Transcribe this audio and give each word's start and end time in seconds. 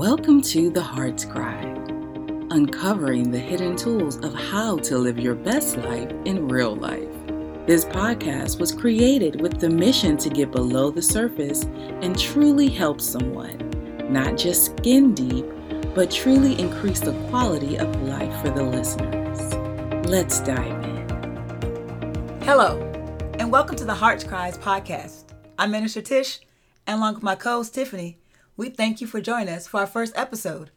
Welcome 0.00 0.40
to 0.44 0.70
The 0.70 0.80
Heart's 0.80 1.26
Cry, 1.26 1.60
uncovering 2.50 3.30
the 3.30 3.38
hidden 3.38 3.76
tools 3.76 4.16
of 4.24 4.32
how 4.32 4.78
to 4.78 4.96
live 4.96 5.18
your 5.18 5.34
best 5.34 5.76
life 5.76 6.10
in 6.24 6.48
real 6.48 6.74
life. 6.74 7.06
This 7.66 7.84
podcast 7.84 8.58
was 8.58 8.72
created 8.72 9.42
with 9.42 9.60
the 9.60 9.68
mission 9.68 10.16
to 10.16 10.30
get 10.30 10.52
below 10.52 10.90
the 10.90 11.02
surface 11.02 11.64
and 12.00 12.18
truly 12.18 12.70
help 12.70 12.98
someone, 12.98 13.58
not 14.10 14.38
just 14.38 14.64
skin 14.78 15.12
deep, 15.12 15.44
but 15.94 16.10
truly 16.10 16.58
increase 16.58 17.00
the 17.00 17.12
quality 17.28 17.76
of 17.76 17.94
life 18.04 18.40
for 18.40 18.48
the 18.48 18.62
listeners. 18.62 19.52
Let's 20.08 20.40
dive 20.40 20.82
in. 20.82 22.40
Hello, 22.44 22.80
and 23.38 23.52
welcome 23.52 23.76
to 23.76 23.84
the 23.84 23.92
Heart's 23.92 24.24
Cries 24.24 24.56
podcast. 24.56 25.24
I'm 25.58 25.70
Minister 25.70 26.00
Tish, 26.00 26.40
and 26.86 26.96
along 26.96 27.16
with 27.16 27.22
my 27.22 27.34
co 27.34 27.58
host 27.58 27.74
Tiffany, 27.74 28.19
we 28.60 28.68
thank 28.68 29.00
you 29.00 29.06
for 29.06 29.22
joining 29.22 29.54
us 29.54 29.66
for 29.66 29.80
our 29.80 29.86
first 29.86 30.12
episode. 30.14 30.70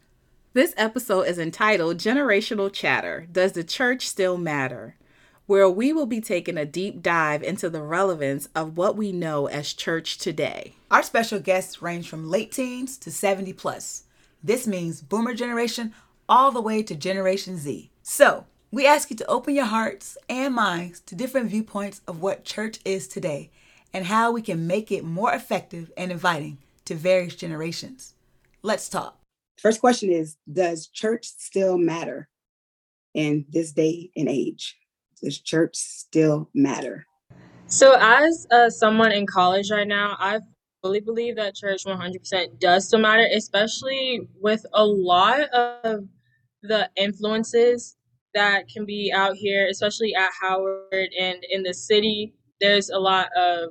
This 0.54 0.72
episode 0.78 1.24
is 1.24 1.38
entitled 1.38 1.98
Generational 1.98 2.72
Chatter 2.72 3.28
Does 3.30 3.52
the 3.52 3.62
Church 3.62 4.08
Still 4.08 4.38
Matter? 4.38 4.96
where 5.44 5.68
we 5.68 5.92
will 5.92 6.06
be 6.06 6.22
taking 6.22 6.56
a 6.56 6.64
deep 6.64 7.02
dive 7.02 7.42
into 7.42 7.68
the 7.68 7.82
relevance 7.82 8.48
of 8.54 8.78
what 8.78 8.96
we 8.96 9.12
know 9.12 9.48
as 9.48 9.74
church 9.74 10.16
today. 10.16 10.72
Our 10.90 11.02
special 11.02 11.38
guests 11.38 11.82
range 11.82 12.08
from 12.08 12.30
late 12.30 12.52
teens 12.52 12.96
to 12.96 13.12
70 13.12 13.52
plus. 13.52 14.04
This 14.42 14.66
means 14.66 15.02
boomer 15.02 15.34
generation 15.34 15.92
all 16.26 16.52
the 16.52 16.62
way 16.62 16.82
to 16.82 16.94
Generation 16.94 17.58
Z. 17.58 17.90
So, 18.02 18.46
we 18.72 18.86
ask 18.86 19.10
you 19.10 19.16
to 19.16 19.26
open 19.26 19.54
your 19.54 19.66
hearts 19.66 20.16
and 20.30 20.54
minds 20.54 21.00
to 21.00 21.14
different 21.14 21.50
viewpoints 21.50 22.00
of 22.08 22.22
what 22.22 22.46
church 22.46 22.78
is 22.86 23.06
today 23.06 23.50
and 23.92 24.06
how 24.06 24.32
we 24.32 24.40
can 24.40 24.66
make 24.66 24.90
it 24.90 25.04
more 25.04 25.34
effective 25.34 25.92
and 25.98 26.10
inviting 26.10 26.56
to 26.86 26.94
various 26.94 27.34
generations. 27.34 28.14
Let's 28.62 28.88
talk. 28.88 29.18
First 29.58 29.80
question 29.80 30.10
is 30.10 30.36
Does 30.50 30.88
church 30.88 31.26
still 31.26 31.78
matter 31.78 32.28
in 33.14 33.46
this 33.48 33.72
day 33.72 34.10
and 34.16 34.28
age? 34.28 34.76
Does 35.22 35.38
church 35.40 35.76
still 35.76 36.50
matter? 36.54 37.06
So, 37.66 37.96
as 37.98 38.46
uh, 38.50 38.68
someone 38.70 39.12
in 39.12 39.26
college 39.26 39.70
right 39.70 39.88
now, 39.88 40.16
I 40.18 40.40
fully 40.82 41.00
believe 41.00 41.36
that 41.36 41.54
church 41.54 41.84
100% 41.84 42.60
does 42.60 42.88
still 42.88 43.00
matter, 43.00 43.26
especially 43.34 44.28
with 44.40 44.66
a 44.74 44.84
lot 44.84 45.48
of 45.50 46.06
the 46.62 46.90
influences 46.96 47.96
that 48.34 48.68
can 48.68 48.84
be 48.84 49.12
out 49.14 49.34
here, 49.34 49.68
especially 49.68 50.14
at 50.14 50.30
Howard 50.40 51.10
and 51.18 51.42
in 51.50 51.62
the 51.62 51.72
city. 51.72 52.34
There's 52.60 52.90
a 52.90 52.98
lot 52.98 53.28
of 53.36 53.70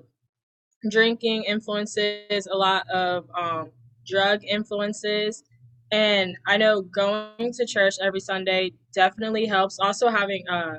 drinking 0.90 1.44
influences, 1.44 2.48
a 2.52 2.56
lot 2.56 2.90
of 2.90 3.26
um, 3.38 3.72
drug 4.06 4.44
influences. 4.44 5.44
And 5.92 6.36
I 6.48 6.58
know 6.58 6.82
going 6.82 7.54
to 7.54 7.66
church 7.66 7.96
every 8.02 8.20
Sunday 8.20 8.72
definitely 8.94 9.46
helps. 9.46 9.78
Also, 9.80 10.10
having 10.10 10.44
uh, 10.50 10.76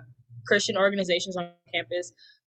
Christian 0.47 0.77
organizations 0.77 1.37
on 1.37 1.51
campus 1.73 2.13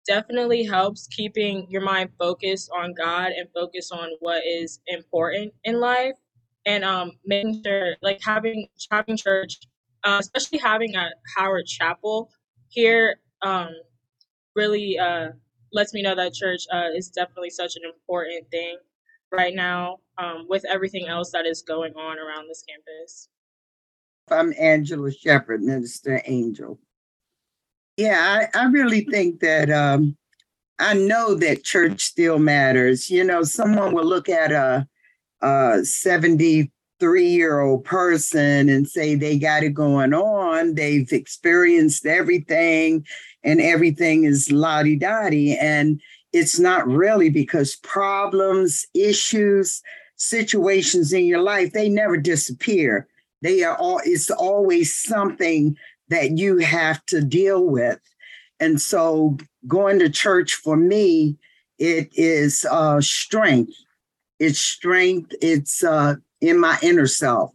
definitely 0.07 0.65
helps 0.65 1.07
keeping 1.09 1.67
your 1.71 1.83
mind 1.83 2.11
focused 2.19 2.71
on 2.77 2.95
God 2.95 3.33
and 3.33 3.49
focus 3.55 3.91
on 3.93 4.09
what 4.21 4.43
is 4.47 4.81
important 4.87 5.53
in 5.65 5.81
life. 5.81 6.17
And 6.67 6.85
um, 6.85 7.13
making 7.25 7.63
sure, 7.65 7.95
like 8.03 8.21
having 8.23 8.69
having 8.91 9.17
church, 9.17 9.59
uh, 10.05 10.19
especially 10.21 10.59
having 10.59 10.97
a 10.97 11.11
Howard 11.37 11.67
Chapel 11.67 12.31
here, 12.69 13.21
um, 13.43 13.71
really 14.55 14.99
uh, 14.99 15.29
lets 15.73 15.95
me 15.95 16.03
know 16.03 16.15
that 16.15 16.35
church 16.35 16.63
uh, 16.73 16.89
is 16.95 17.09
definitely 17.09 17.51
such 17.51 17.77
an 17.77 17.83
important 17.85 18.51
thing 18.51 18.77
right 19.33 19.55
now 19.55 19.99
um, 20.19 20.47
with 20.49 20.65
everything 20.65 21.07
else 21.07 21.31
that 21.33 21.47
is 21.47 21.63
going 21.63 21.95
on 21.95 22.19
around 22.19 22.49
this 22.49 22.65
campus. 22.69 23.29
I'm 24.31 24.53
Angela 24.59 25.11
Shepherd, 25.11 25.63
Minister 25.63 26.21
Angel. 26.27 26.79
Yeah, 27.97 28.49
I, 28.55 28.59
I 28.59 28.65
really 28.67 29.03
think 29.03 29.41
that 29.41 29.71
um, 29.71 30.17
I 30.79 30.95
know 30.95 31.35
that 31.35 31.65
church 31.65 32.03
still 32.03 32.39
matters. 32.39 33.11
You 33.11 33.25
know, 33.25 33.43
someone 33.43 33.95
will 33.95 34.05
look 34.05 34.29
at 34.29 34.53
a, 34.53 34.87
a 35.41 35.85
73 37.01 37.29
year 37.29 37.61
old 37.61 37.85
person 37.85 38.69
and 38.69 38.89
say 38.89 39.15
they 39.15 39.39
got 39.39 39.63
it 39.63 39.75
going 39.75 40.13
on, 40.13 40.75
they've 40.75 41.13
experienced 41.13 42.07
everything, 42.07 43.07
and 43.45 43.61
everything 43.61 44.25
is 44.25 44.51
lottie 44.51 44.97
dottie. 44.97 45.57
And 45.57 46.01
it's 46.33 46.59
not 46.59 46.87
really 46.89 47.31
because 47.31 47.77
problems, 47.77 48.87
issues, 48.95 49.81
situations 50.17 51.13
in 51.13 51.25
your 51.25 51.41
life, 51.41 51.73
they 51.73 51.89
never 51.89 52.17
disappear. 52.17 53.07
They 53.43 53.63
are 53.63 53.77
all, 53.77 54.01
it's 54.05 54.31
always 54.31 54.93
something 54.93 55.77
that 56.09 56.37
you 56.37 56.59
have 56.59 57.05
to 57.07 57.23
deal 57.23 57.65
with. 57.65 58.01
And 58.59 58.81
so 58.81 59.39
going 59.69 60.01
to 60.01 60.11
church 60.11 60.55
for 60.55 60.77
me, 60.77 61.37
it 61.79 62.09
is 62.15 62.67
uh, 62.69 63.01
strength. 63.01 63.75
It's 64.41 64.59
strength. 64.59 65.33
It's 65.41 65.85
uh, 65.85 66.17
in 66.41 66.59
my 66.59 66.79
inner 66.83 67.07
self. 67.07 67.53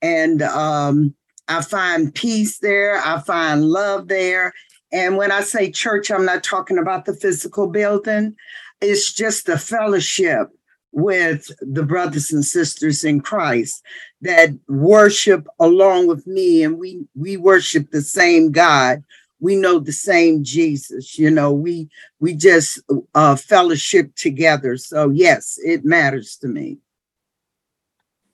And 0.00 0.42
um, 0.42 1.14
I 1.48 1.62
find 1.62 2.14
peace 2.14 2.58
there. 2.58 2.96
I 2.98 3.20
find 3.20 3.64
love 3.64 4.08
there. 4.08 4.52
And 4.92 5.16
when 5.16 5.32
I 5.32 5.40
say 5.40 5.70
church, 5.70 6.10
I'm 6.10 6.24
not 6.24 6.44
talking 6.44 6.78
about 6.78 7.06
the 7.06 7.14
physical 7.14 7.66
building. 7.68 8.36
It's 8.80 9.12
just 9.12 9.46
the 9.46 9.58
fellowship 9.58 10.48
with 10.92 11.50
the 11.60 11.82
brothers 11.82 12.30
and 12.32 12.44
sisters 12.44 13.02
in 13.02 13.20
Christ 13.20 13.82
that 14.20 14.50
worship 14.68 15.46
along 15.58 16.06
with 16.06 16.26
me 16.26 16.62
and 16.62 16.78
we 16.78 17.06
we 17.14 17.38
worship 17.38 17.90
the 17.90 18.02
same 18.02 18.52
God. 18.52 19.02
We 19.40 19.56
know 19.56 19.78
the 19.78 19.92
same 19.92 20.44
Jesus, 20.44 21.18
you 21.18 21.30
know, 21.30 21.50
we 21.52 21.88
we 22.20 22.34
just 22.34 22.80
uh 23.14 23.36
fellowship 23.36 24.14
together. 24.16 24.76
So 24.76 25.08
yes, 25.08 25.58
it 25.64 25.84
matters 25.84 26.36
to 26.36 26.48
me. 26.48 26.78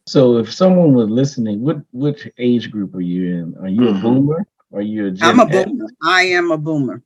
So 0.08 0.38
if 0.38 0.50
someone 0.50 0.94
was 0.94 1.10
listening, 1.10 1.60
what 1.60 1.82
which 1.92 2.26
age 2.38 2.70
group 2.70 2.94
are 2.94 3.02
you 3.02 3.26
in? 3.26 3.54
Are 3.60 3.68
you 3.68 3.88
a 3.88 3.92
mm-hmm. 3.92 4.02
boomer? 4.02 4.46
Are 4.72 4.80
you 4.80 5.08
a 5.08 5.10
Gen 5.10 5.28
I'm 5.28 5.40
a 5.40 5.46
boomer. 5.46 5.86
I 6.02 6.22
am 6.22 6.50
a 6.50 6.56
boomer. 6.56 7.02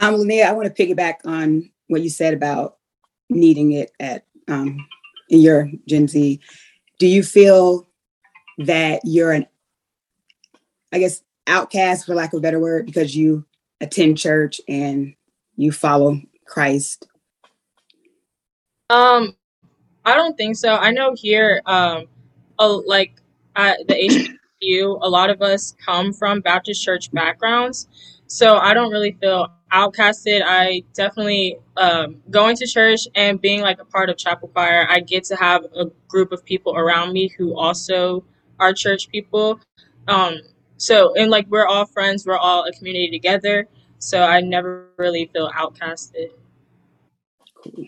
Um, 0.00 0.16
Linnea, 0.16 0.44
I 0.44 0.52
want 0.52 0.74
to 0.74 0.86
piggyback 0.86 1.24
on 1.24 1.70
what 1.88 2.02
you 2.02 2.10
said 2.10 2.34
about 2.34 2.76
needing 3.30 3.72
it 3.72 3.92
at 3.98 4.26
um, 4.46 4.86
in 5.30 5.40
your 5.40 5.70
Gen 5.88 6.06
Z. 6.06 6.38
Do 6.98 7.06
you 7.06 7.22
feel 7.22 7.88
that 8.58 9.00
you're 9.04 9.32
an, 9.32 9.46
I 10.92 10.98
guess, 10.98 11.22
outcast, 11.46 12.04
for 12.04 12.14
lack 12.14 12.34
of 12.34 12.38
a 12.38 12.42
better 12.42 12.60
word, 12.60 12.84
because 12.84 13.16
you 13.16 13.46
attend 13.80 14.18
church 14.18 14.60
and 14.68 15.14
you 15.56 15.72
follow 15.72 16.20
Christ? 16.46 17.06
Um, 18.90 19.34
I 20.04 20.16
don't 20.16 20.36
think 20.36 20.56
so. 20.56 20.74
I 20.74 20.90
know 20.90 21.14
here, 21.16 21.62
um, 21.66 22.06
oh, 22.58 22.82
like 22.86 23.20
at 23.56 23.86
the 23.86 23.94
HBCU, 23.94 24.98
a 25.00 25.08
lot 25.08 25.30
of 25.30 25.42
us 25.42 25.74
come 25.84 26.12
from 26.12 26.40
Baptist 26.40 26.82
church 26.82 27.10
backgrounds, 27.12 27.88
so 28.26 28.56
I 28.56 28.74
don't 28.74 28.90
really 28.90 29.12
feel 29.20 29.48
outcasted. 29.72 30.42
I 30.44 30.82
definitely 30.94 31.58
um, 31.76 32.16
going 32.30 32.56
to 32.56 32.66
church 32.66 33.00
and 33.14 33.40
being 33.40 33.60
like 33.60 33.80
a 33.80 33.84
part 33.84 34.10
of 34.10 34.16
Chapel 34.16 34.48
Choir. 34.48 34.86
I 34.88 35.00
get 35.00 35.24
to 35.24 35.36
have 35.36 35.64
a 35.76 35.86
group 36.08 36.32
of 36.32 36.44
people 36.44 36.76
around 36.76 37.12
me 37.12 37.28
who 37.38 37.56
also 37.56 38.24
are 38.58 38.72
church 38.72 39.08
people. 39.08 39.60
Um, 40.08 40.40
so 40.76 41.14
and 41.14 41.30
like 41.30 41.46
we're 41.48 41.66
all 41.66 41.86
friends. 41.86 42.26
We're 42.26 42.38
all 42.38 42.64
a 42.64 42.72
community 42.72 43.10
together. 43.10 43.68
So 43.98 44.22
I 44.22 44.40
never 44.40 44.88
really 44.98 45.30
feel 45.32 45.48
outcasted. 45.50 46.30
Cool. 47.54 47.86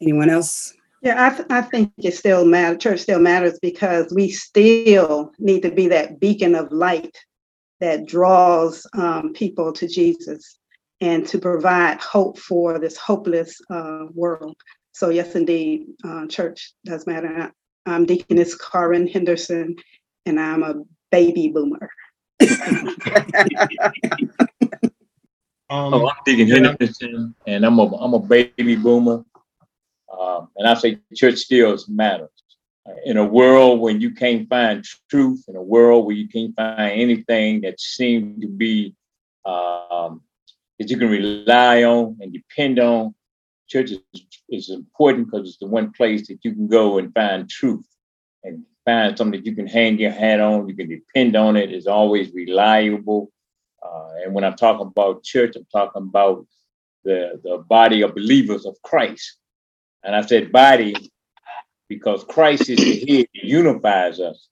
Anyone 0.00 0.30
else? 0.30 0.72
Yeah, 1.02 1.26
I, 1.26 1.34
th- 1.34 1.48
I 1.50 1.62
think 1.62 1.92
it 1.98 2.14
still 2.14 2.44
matters. 2.44 2.82
Church 2.82 3.00
still 3.00 3.20
matters 3.20 3.58
because 3.60 4.12
we 4.14 4.30
still 4.30 5.32
need 5.38 5.62
to 5.62 5.70
be 5.70 5.88
that 5.88 6.20
beacon 6.20 6.54
of 6.54 6.72
light 6.72 7.16
that 7.80 8.06
draws 8.06 8.86
um, 8.94 9.32
people 9.32 9.72
to 9.72 9.88
Jesus 9.88 10.58
and 11.00 11.26
to 11.26 11.38
provide 11.38 12.00
hope 12.00 12.38
for 12.38 12.78
this 12.78 12.96
hopeless 12.98 13.58
uh, 13.70 14.06
world. 14.12 14.56
So, 14.92 15.08
yes, 15.08 15.34
indeed, 15.34 15.86
uh, 16.04 16.26
church 16.26 16.74
does 16.84 17.06
matter. 17.06 17.50
I'm 17.86 18.04
Deaconess 18.04 18.54
Karin 18.56 19.06
Henderson, 19.06 19.76
and 20.26 20.38
I'm 20.38 20.62
a 20.62 20.74
baby 21.10 21.48
boomer. 21.48 21.88
um, 25.70 25.94
oh, 25.94 26.08
I'm 26.08 26.16
Deacon 26.26 26.48
Henderson, 26.48 27.34
and 27.46 27.64
I'm 27.64 27.78
a 27.78 27.96
I'm 27.96 28.12
a 28.12 28.18
baby 28.18 28.76
boomer. 28.76 29.24
And 30.60 30.68
I 30.68 30.74
say 30.74 30.98
church 31.16 31.38
still 31.38 31.74
matters. 31.88 32.28
In 33.06 33.16
a 33.16 33.24
world 33.24 33.80
when 33.80 33.98
you 33.98 34.10
can't 34.12 34.46
find 34.46 34.84
truth, 35.08 35.44
in 35.48 35.56
a 35.56 35.62
world 35.62 36.04
where 36.04 36.14
you 36.14 36.28
can't 36.28 36.54
find 36.54 36.92
anything 37.00 37.62
that 37.62 37.80
seems 37.80 38.42
to 38.42 38.46
be 38.46 38.94
um, 39.46 40.20
that 40.78 40.90
you 40.90 40.98
can 40.98 41.08
rely 41.08 41.82
on 41.84 42.18
and 42.20 42.30
depend 42.30 42.78
on, 42.78 43.14
church 43.68 43.92
is, 43.92 44.00
is 44.50 44.68
important 44.68 45.30
because 45.30 45.48
it's 45.48 45.58
the 45.58 45.66
one 45.66 45.92
place 45.92 46.28
that 46.28 46.38
you 46.42 46.52
can 46.52 46.68
go 46.68 46.98
and 46.98 47.14
find 47.14 47.48
truth 47.48 47.88
and 48.44 48.62
find 48.84 49.16
something 49.16 49.40
that 49.40 49.46
you 49.46 49.56
can 49.56 49.66
hang 49.66 49.98
your 49.98 50.10
hat 50.10 50.40
on, 50.40 50.68
you 50.68 50.76
can 50.76 50.90
depend 50.90 51.36
on 51.36 51.56
it, 51.56 51.70
it, 51.70 51.74
is 51.74 51.86
always 51.86 52.34
reliable. 52.34 53.32
Uh, 53.82 54.10
and 54.24 54.34
when 54.34 54.44
I'm 54.44 54.56
talking 54.56 54.88
about 54.88 55.24
church, 55.24 55.56
I'm 55.56 55.66
talking 55.72 56.02
about 56.02 56.46
the, 57.04 57.40
the 57.42 57.64
body 57.66 58.02
of 58.02 58.14
believers 58.14 58.66
of 58.66 58.76
Christ. 58.82 59.39
And 60.02 60.14
I 60.14 60.22
said 60.22 60.52
body 60.52 60.94
because 61.88 62.24
Christ 62.24 62.68
is 62.70 62.78
the 62.78 63.16
head 63.16 63.26
unifies 63.32 64.20
us. 64.20 64.48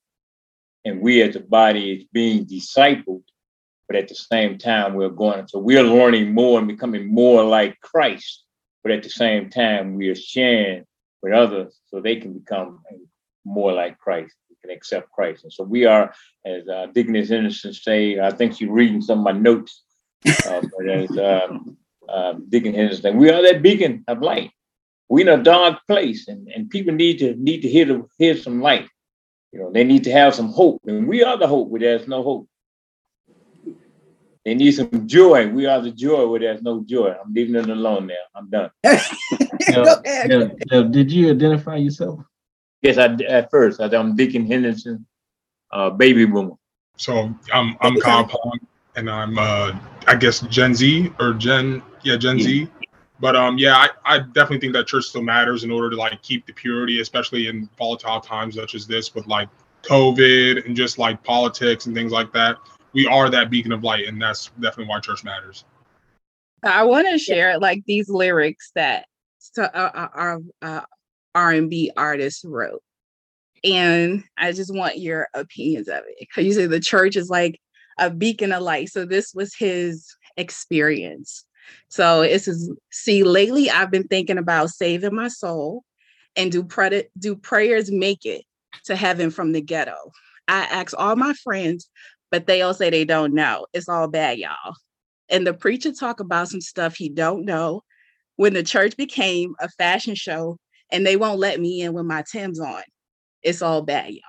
And 0.84 1.00
we 1.00 1.22
as 1.22 1.36
a 1.36 1.40
body 1.40 1.92
is 1.92 2.04
being 2.12 2.46
discipled, 2.46 3.22
but 3.86 3.96
at 3.96 4.08
the 4.08 4.14
same 4.14 4.58
time, 4.58 4.94
we're 4.94 5.08
going, 5.08 5.46
so 5.48 5.58
we're 5.58 5.82
learning 5.82 6.32
more 6.32 6.58
and 6.58 6.68
becoming 6.68 7.12
more 7.12 7.44
like 7.44 7.80
Christ. 7.80 8.44
But 8.82 8.92
at 8.92 9.02
the 9.02 9.10
same 9.10 9.50
time, 9.50 9.94
we 9.94 10.08
are 10.08 10.14
sharing 10.14 10.84
with 11.22 11.32
others 11.32 11.78
so 11.88 12.00
they 12.00 12.16
can 12.16 12.32
become 12.32 12.80
more 13.44 13.72
like 13.72 13.98
Christ, 13.98 14.34
can 14.62 14.70
accept 14.70 15.10
Christ. 15.10 15.44
And 15.44 15.52
so 15.52 15.64
we 15.64 15.86
are, 15.86 16.12
as 16.44 16.68
uh, 16.68 16.86
Deaconess 16.92 17.28
Henderson 17.28 17.72
say, 17.72 18.18
I 18.18 18.30
think 18.30 18.54
she's 18.54 18.68
reading 18.68 19.00
some 19.00 19.18
of 19.18 19.24
my 19.24 19.32
notes, 19.32 19.82
uh, 20.26 20.62
but 20.76 20.88
as 20.88 21.10
um, 21.18 21.76
uh, 22.08 22.34
Deacon 22.48 22.74
Henderson, 22.74 23.16
we 23.16 23.30
are 23.30 23.42
that 23.42 23.62
beacon 23.62 24.04
of 24.08 24.20
light. 24.20 24.50
We're 25.08 25.28
in 25.28 25.40
a 25.40 25.43
dark 25.43 25.78
place, 25.87 26.28
and, 26.28 26.49
and 26.49 26.69
people 26.69 26.93
need 26.93 27.19
to 27.20 27.34
need 27.37 27.62
to 27.62 27.69
hear 27.69 27.87
the, 27.87 28.06
hear 28.19 28.37
some 28.37 28.60
light. 28.60 28.88
You 29.52 29.60
know, 29.60 29.72
they 29.72 29.84
need 29.84 30.05
to 30.05 30.12
have 30.12 30.34
some 30.34 30.52
hope, 30.52 30.82
and 30.87 31.08
we 31.08 31.25
are 31.25 31.38
the 31.38 31.46
hope 31.46 31.69
where 31.69 31.81
there's 31.81 32.06
no 32.06 32.22
hope. 32.22 32.49
They 34.44 34.55
need 34.55 34.72
some 34.72 35.06
joy. 35.06 35.49
We 35.49 35.66
are 35.66 35.81
the 35.81 35.90
joy 35.90 36.26
where 36.26 36.40
there's 36.40 36.62
no 36.62 36.82
joy. 36.87 37.10
I'm 37.12 37.32
leaving 37.32 37.55
it 37.55 37.69
alone 37.69 38.06
now. 38.06 38.14
I'm 38.34 38.50
done. 38.50 38.70
Now, 39.69 39.84
now, 40.25 40.50
now, 40.70 40.82
did 40.82 41.12
you 41.12 41.31
identify 41.31 41.76
yourself? 41.76 42.20
Yes, 42.81 42.96
I 42.96 43.12
at 43.28 43.50
first. 43.50 43.81
I, 43.81 43.94
I'm 43.94 44.16
Deacon 44.16 44.46
Henderson, 44.46 45.05
uh, 45.70 45.90
baby 45.90 46.25
boomer. 46.25 46.55
So 46.96 47.34
I'm 47.52 47.76
I'm 47.81 48.00
Kyle 48.00 48.25
Pong, 48.25 48.58
and 48.96 49.10
I'm 49.10 49.38
uh 49.38 49.78
I 50.06 50.16
guess 50.16 50.40
Gen 50.40 50.75
Z 50.75 51.12
or 51.20 51.34
Gen 51.34 51.82
yeah 52.02 52.16
Gen 52.16 52.38
Z. 52.40 52.69
But 53.20 53.37
um 53.37 53.59
yeah, 53.59 53.76
I, 53.76 53.88
I 54.05 54.19
definitely 54.19 54.61
think 54.61 54.73
that 54.75 54.87
church 54.87 55.05
still 55.05 55.23
matters 55.23 55.65
in 55.65 55.70
order 55.70 55.91
to 55.91 55.97
like 55.97 56.20
keep 56.23 56.47
the 56.47 56.53
purity, 56.53 57.00
especially 57.00 57.49
in 57.49 57.69
volatile 57.76 58.20
times 58.20 58.55
such 58.55 58.75
as 58.75 58.87
this 58.87 59.15
with 59.15 59.26
like 59.26 59.49
COVID 59.82 60.67
and 60.67 60.76
just 60.76 60.99
like 60.99 61.23
politics 61.25 61.87
and 61.87 61.94
things 61.94 62.12
like 62.12 62.32
that. 62.32 62.56
We 62.93 63.06
are 63.06 63.29
that 63.31 63.50
beacon 63.50 63.73
of 63.73 63.85
light, 63.85 64.06
and 64.06 64.20
that's 64.20 64.47
definitely 64.61 64.87
why 64.87 65.00
church 65.00 65.25
matters. 65.25 65.65
I 66.62 66.85
want 66.85 67.09
to 67.09 67.19
share 67.19 67.59
like 67.59 67.82
these 67.87 68.09
lyrics 68.09 68.70
that 68.75 69.06
so, 69.38 69.65
uh, 69.65 70.09
our 70.12 70.41
uh, 70.62 70.81
R&B 71.35 71.93
artist 71.97 72.44
wrote. 72.44 72.82
And 73.65 74.25
I 74.37 74.53
just 74.53 74.75
want 74.75 74.99
your 74.99 75.29
opinions 75.35 75.88
of 75.88 75.99
it. 76.06 76.17
Because 76.20 76.44
you 76.44 76.53
say 76.53 76.67
the 76.67 76.81
church 76.81 77.17
is 77.17 77.29
like 77.29 77.61
a 77.99 78.11
beacon 78.11 78.53
of 78.53 78.62
light. 78.62 78.88
So 78.91 79.05
this 79.05 79.32
was 79.35 79.55
his 79.55 80.06
experience. 80.37 81.44
So 81.88 82.23
it 82.23 82.41
says, 82.41 82.70
see, 82.91 83.23
lately 83.25 83.70
I've 83.70 83.91
been 83.91 84.06
thinking 84.09 84.38
about 84.38 84.70
saving 84.70 85.15
my 85.15 85.29
soul 85.29 85.85
and 86.37 86.53
do 86.53 86.62
pred- 86.62 87.09
do 87.19 87.37
prayers 87.37 87.91
make 87.91 88.25
it 88.25 88.43
to 88.85 88.97
heaven 88.97 89.31
from 89.31 89.53
the 89.53 89.61
ghetto. 89.61 89.97
I 90.47 90.65
ask 90.65 90.94
all 90.99 91.17
my 91.17 91.35
friends, 91.44 91.88
but 92.31 92.47
they 92.47 92.62
all 92.62 92.75
say 92.75 92.91
they 92.91 93.05
don't 93.05 93.35
know. 93.35 93.67
It's 93.73 93.88
all 93.88 94.09
bad, 94.09 94.38
y'all. 94.38 94.75
And 95.29 95.47
the 95.47 95.55
preacher 95.55 95.93
talk 95.93 96.20
about 96.20 96.49
some 96.49 96.61
stuff 96.61 96.97
he 96.97 97.09
don't 97.09 97.44
know. 97.44 97.82
When 98.37 98.55
the 98.55 98.62
church 98.62 98.97
became 98.97 99.55
a 99.61 99.69
fashion 99.69 100.15
show 100.15 100.59
and 100.91 101.05
they 101.05 101.17
won't 101.17 101.41
let 101.41 101.61
me 101.61 101.82
in 101.82 101.93
with 101.93 102.06
my 102.06 102.23
Tim's 102.31 102.61
on. 102.61 102.82
It's 103.43 103.62
all 103.62 103.82
bad, 103.82 104.11
y'all. 104.11 104.23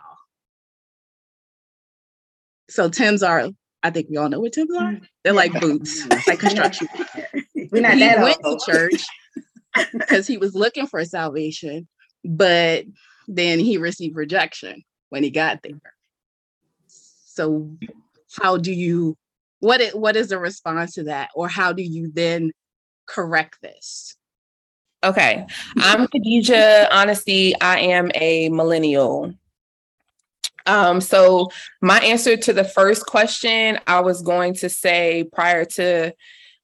So 2.70 2.90
Tim's 2.90 3.24
are, 3.24 3.50
I 3.84 3.90
think 3.90 4.08
we 4.10 4.18
all 4.18 4.30
know 4.30 4.40
what 4.40 4.54
Tim's 4.54 4.76
are. 4.76 4.94
Mm. 4.94 5.06
They're 5.24 5.34
like 5.34 5.60
boots, 5.60 6.08
like 6.28 6.40
construction. 6.40 6.88
We're 7.72 7.82
not 7.82 7.94
he 7.94 8.00
that 8.00 8.22
went 8.22 8.38
old. 8.44 8.60
to 8.60 8.72
church 8.72 9.06
because 9.94 10.28
he 10.28 10.38
was 10.38 10.56
looking 10.56 10.88
for 10.88 11.04
salvation, 11.06 11.88
but 12.26 12.86
then 13.28 13.60
he 13.60 13.78
received 13.78 14.16
rejection 14.16 14.84
when 15.10 15.24
he 15.24 15.30
got 15.30 15.62
there. 15.64 15.80
So 16.88 17.70
how 18.42 18.58
do 18.58 18.74
you 18.74 19.16
what 19.60 19.82
it 19.82 19.98
what 19.98 20.16
is 20.16 20.30
the 20.30 20.40
response 20.40 20.96
to 20.96 21.04
that? 21.04 21.30
Or 21.36 21.48
how 21.48 21.74
do 21.74 21.84
you 21.84 22.12
then 22.14 22.52
correct 23.08 23.58
this? 23.62 24.16
Okay. 25.04 25.46
I'm 25.78 26.08
Khadijah. 26.08 26.90
Honestly, 26.92 27.56
I 27.62 27.80
am 27.80 28.12
a 28.16 28.50
millennial. 28.50 29.34
Um, 30.70 31.02
so 31.02 31.50
my 31.82 32.00
answer 32.00 32.38
to 32.38 32.54
the 32.54 32.64
first 32.64 33.08
question, 33.08 33.80
I 33.88 34.02
was 34.02 34.22
going 34.22 34.54
to 34.56 34.70
say 34.70 35.28
prior 35.34 35.66
to 35.66 36.14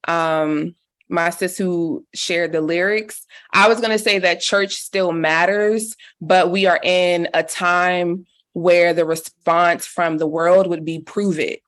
um 0.07 0.75
my 1.09 1.29
sis 1.29 1.57
who 1.57 2.05
shared 2.13 2.51
the 2.51 2.61
lyrics, 2.61 3.25
I 3.53 3.67
was 3.67 3.79
going 3.79 3.91
to 3.91 4.03
say 4.03 4.19
that 4.19 4.41
church 4.41 4.75
still 4.75 5.11
matters, 5.11 5.95
but 6.19 6.51
we 6.51 6.65
are 6.65 6.79
in 6.83 7.27
a 7.33 7.43
time 7.43 8.25
where 8.53 8.93
the 8.93 9.05
response 9.05 9.85
from 9.85 10.17
the 10.17 10.27
world 10.27 10.67
would 10.67 10.85
be 10.85 10.99
prove 10.99 11.39
it. 11.39 11.61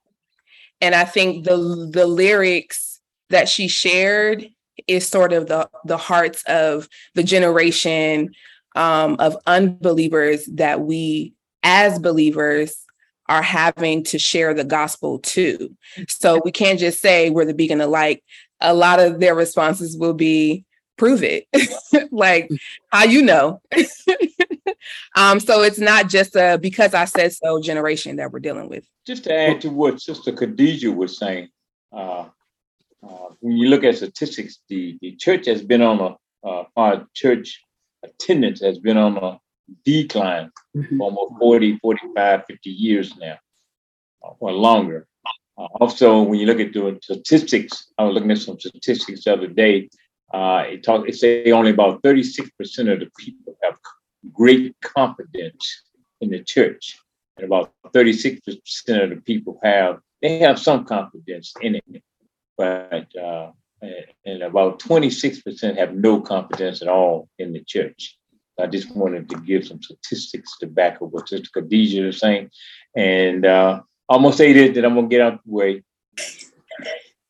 And 0.82 0.94
I 0.94 1.06
think 1.06 1.44
the 1.44 1.58
the 1.92 2.06
lyrics 2.06 3.00
that 3.30 3.50
she 3.50 3.68
shared 3.68 4.48
is 4.88 5.08
sort 5.08 5.34
of 5.34 5.48
the 5.48 5.70
the 5.86 5.98
hearts 5.98 6.44
of 6.48 6.88
the 7.16 7.24
generation 7.24 8.34
um, 8.76 9.16
of 9.20 9.38
unbelievers 9.48 10.46
that 10.54 10.82
we 10.82 11.34
as 11.68 12.00
believers 12.00 12.86
are 13.28 13.42
having 13.42 14.02
to 14.02 14.18
share 14.18 14.54
the 14.54 14.64
gospel 14.64 15.20
too. 15.20 15.76
So 16.08 16.42
we 16.46 16.52
can't 16.52 16.80
just 16.80 17.02
say 17.02 17.30
we're 17.30 17.44
the 17.44 17.54
beacon 17.54 17.82
of 17.82 17.90
light. 17.90 18.24
A 18.62 18.74
lot 18.74 19.02
of 19.02 19.20
their 19.20 19.36
responses 19.36 19.98
will 19.98 20.14
be 20.14 20.64
prove 20.98 21.22
it. 21.24 21.46
like 22.12 22.50
how 22.90 23.04
you 23.04 23.22
know. 23.22 23.62
um, 25.18 25.42
so 25.42 25.62
it's 25.62 25.78
not 25.78 26.08
just 26.08 26.38
a 26.38 26.58
because 26.60 26.94
I 26.94 27.04
said 27.04 27.34
so 27.34 27.62
generation 27.62 28.16
that 28.16 28.32
we're 28.32 28.40
dealing 28.40 28.70
with. 28.70 28.86
Just 29.06 29.26
to 29.26 29.34
add 29.34 29.60
to 29.62 29.70
what 29.70 30.02
Sister 30.02 30.32
Khadijah 30.32 30.94
was 30.94 31.18
saying, 31.18 31.50
uh, 31.92 32.28
uh, 33.04 33.28
when 33.42 33.58
you 33.58 33.68
look 33.68 33.84
at 33.84 33.98
statistics, 33.98 34.60
the, 34.70 34.98
the 35.02 35.18
church 35.18 35.46
has 35.48 35.62
been 35.62 35.82
on 35.82 36.00
a, 36.00 36.48
uh, 36.48 36.64
our 36.78 37.06
church 37.14 37.62
attendance 38.04 38.62
has 38.62 38.80
been 38.80 38.98
on 38.98 39.18
a 39.18 39.40
decline 39.86 40.52
Mhm. 40.76 40.98
for 40.98 41.04
almost 41.06 41.34
40, 41.40 41.78
45, 41.78 42.46
50 42.48 42.70
years 42.70 43.16
now, 43.18 43.38
uh, 44.24 44.34
or 44.40 44.52
longer. 44.52 45.08
Uh, 45.58 45.68
also, 45.82 46.22
when 46.22 46.40
you 46.40 46.46
look 46.46 46.60
at 46.60 46.74
the 46.74 46.98
statistics, 47.02 47.92
I 47.98 48.04
was 48.04 48.14
looking 48.14 48.32
at 48.32 48.38
some 48.38 48.60
statistics 48.60 49.24
the 49.24 49.34
other 49.34 49.48
day. 49.48 49.90
Uh, 50.34 50.64
it 50.68 50.84
talk, 50.84 51.08
it 51.08 51.16
say 51.16 51.52
only 51.52 51.72
about 51.72 52.02
36% 52.04 52.90
of 52.90 53.00
the 53.00 53.10
people 53.18 53.58
have 53.64 53.78
great 54.34 54.76
confidence 54.82 55.84
in 56.22 56.30
the 56.30 56.44
church. 56.44 57.00
And 57.38 57.46
about 57.46 57.74
36% 57.94 59.04
of 59.04 59.10
the 59.10 59.22
people 59.26 59.60
have, 59.64 60.00
they 60.22 60.40
have 60.40 60.60
some 60.60 60.86
confidence 60.86 61.54
in 61.62 61.76
it 61.76 62.04
but 62.58 63.16
uh, 63.16 63.52
and 64.26 64.42
about 64.42 64.80
26% 64.80 65.78
have 65.78 65.94
no 65.96 66.20
confidence 66.20 66.82
at 66.82 66.88
all 66.88 67.30
in 67.38 67.54
the 67.54 67.64
church. 67.64 68.18
I 68.60 68.68
just 68.68 68.96
wanted 68.96 69.30
to 69.30 69.38
give 69.38 69.68
some 69.68 69.82
statistics 69.82 70.58
to 70.58 70.68
back 70.68 70.96
up 70.96 71.12
what 71.12 71.30
Sister 71.30 71.50
Khadijah 71.54 72.08
is 72.08 72.20
saying. 72.20 72.50
And 72.96 73.46
uh, 73.46 73.82
almost 74.10 74.38
say 74.38 74.54
this, 74.54 74.76
that 74.76 74.86
I'm 74.86 74.96
gonna 74.96 75.08
get 75.08 75.22
out 75.22 75.42
the 75.46 75.52
way. 75.52 75.84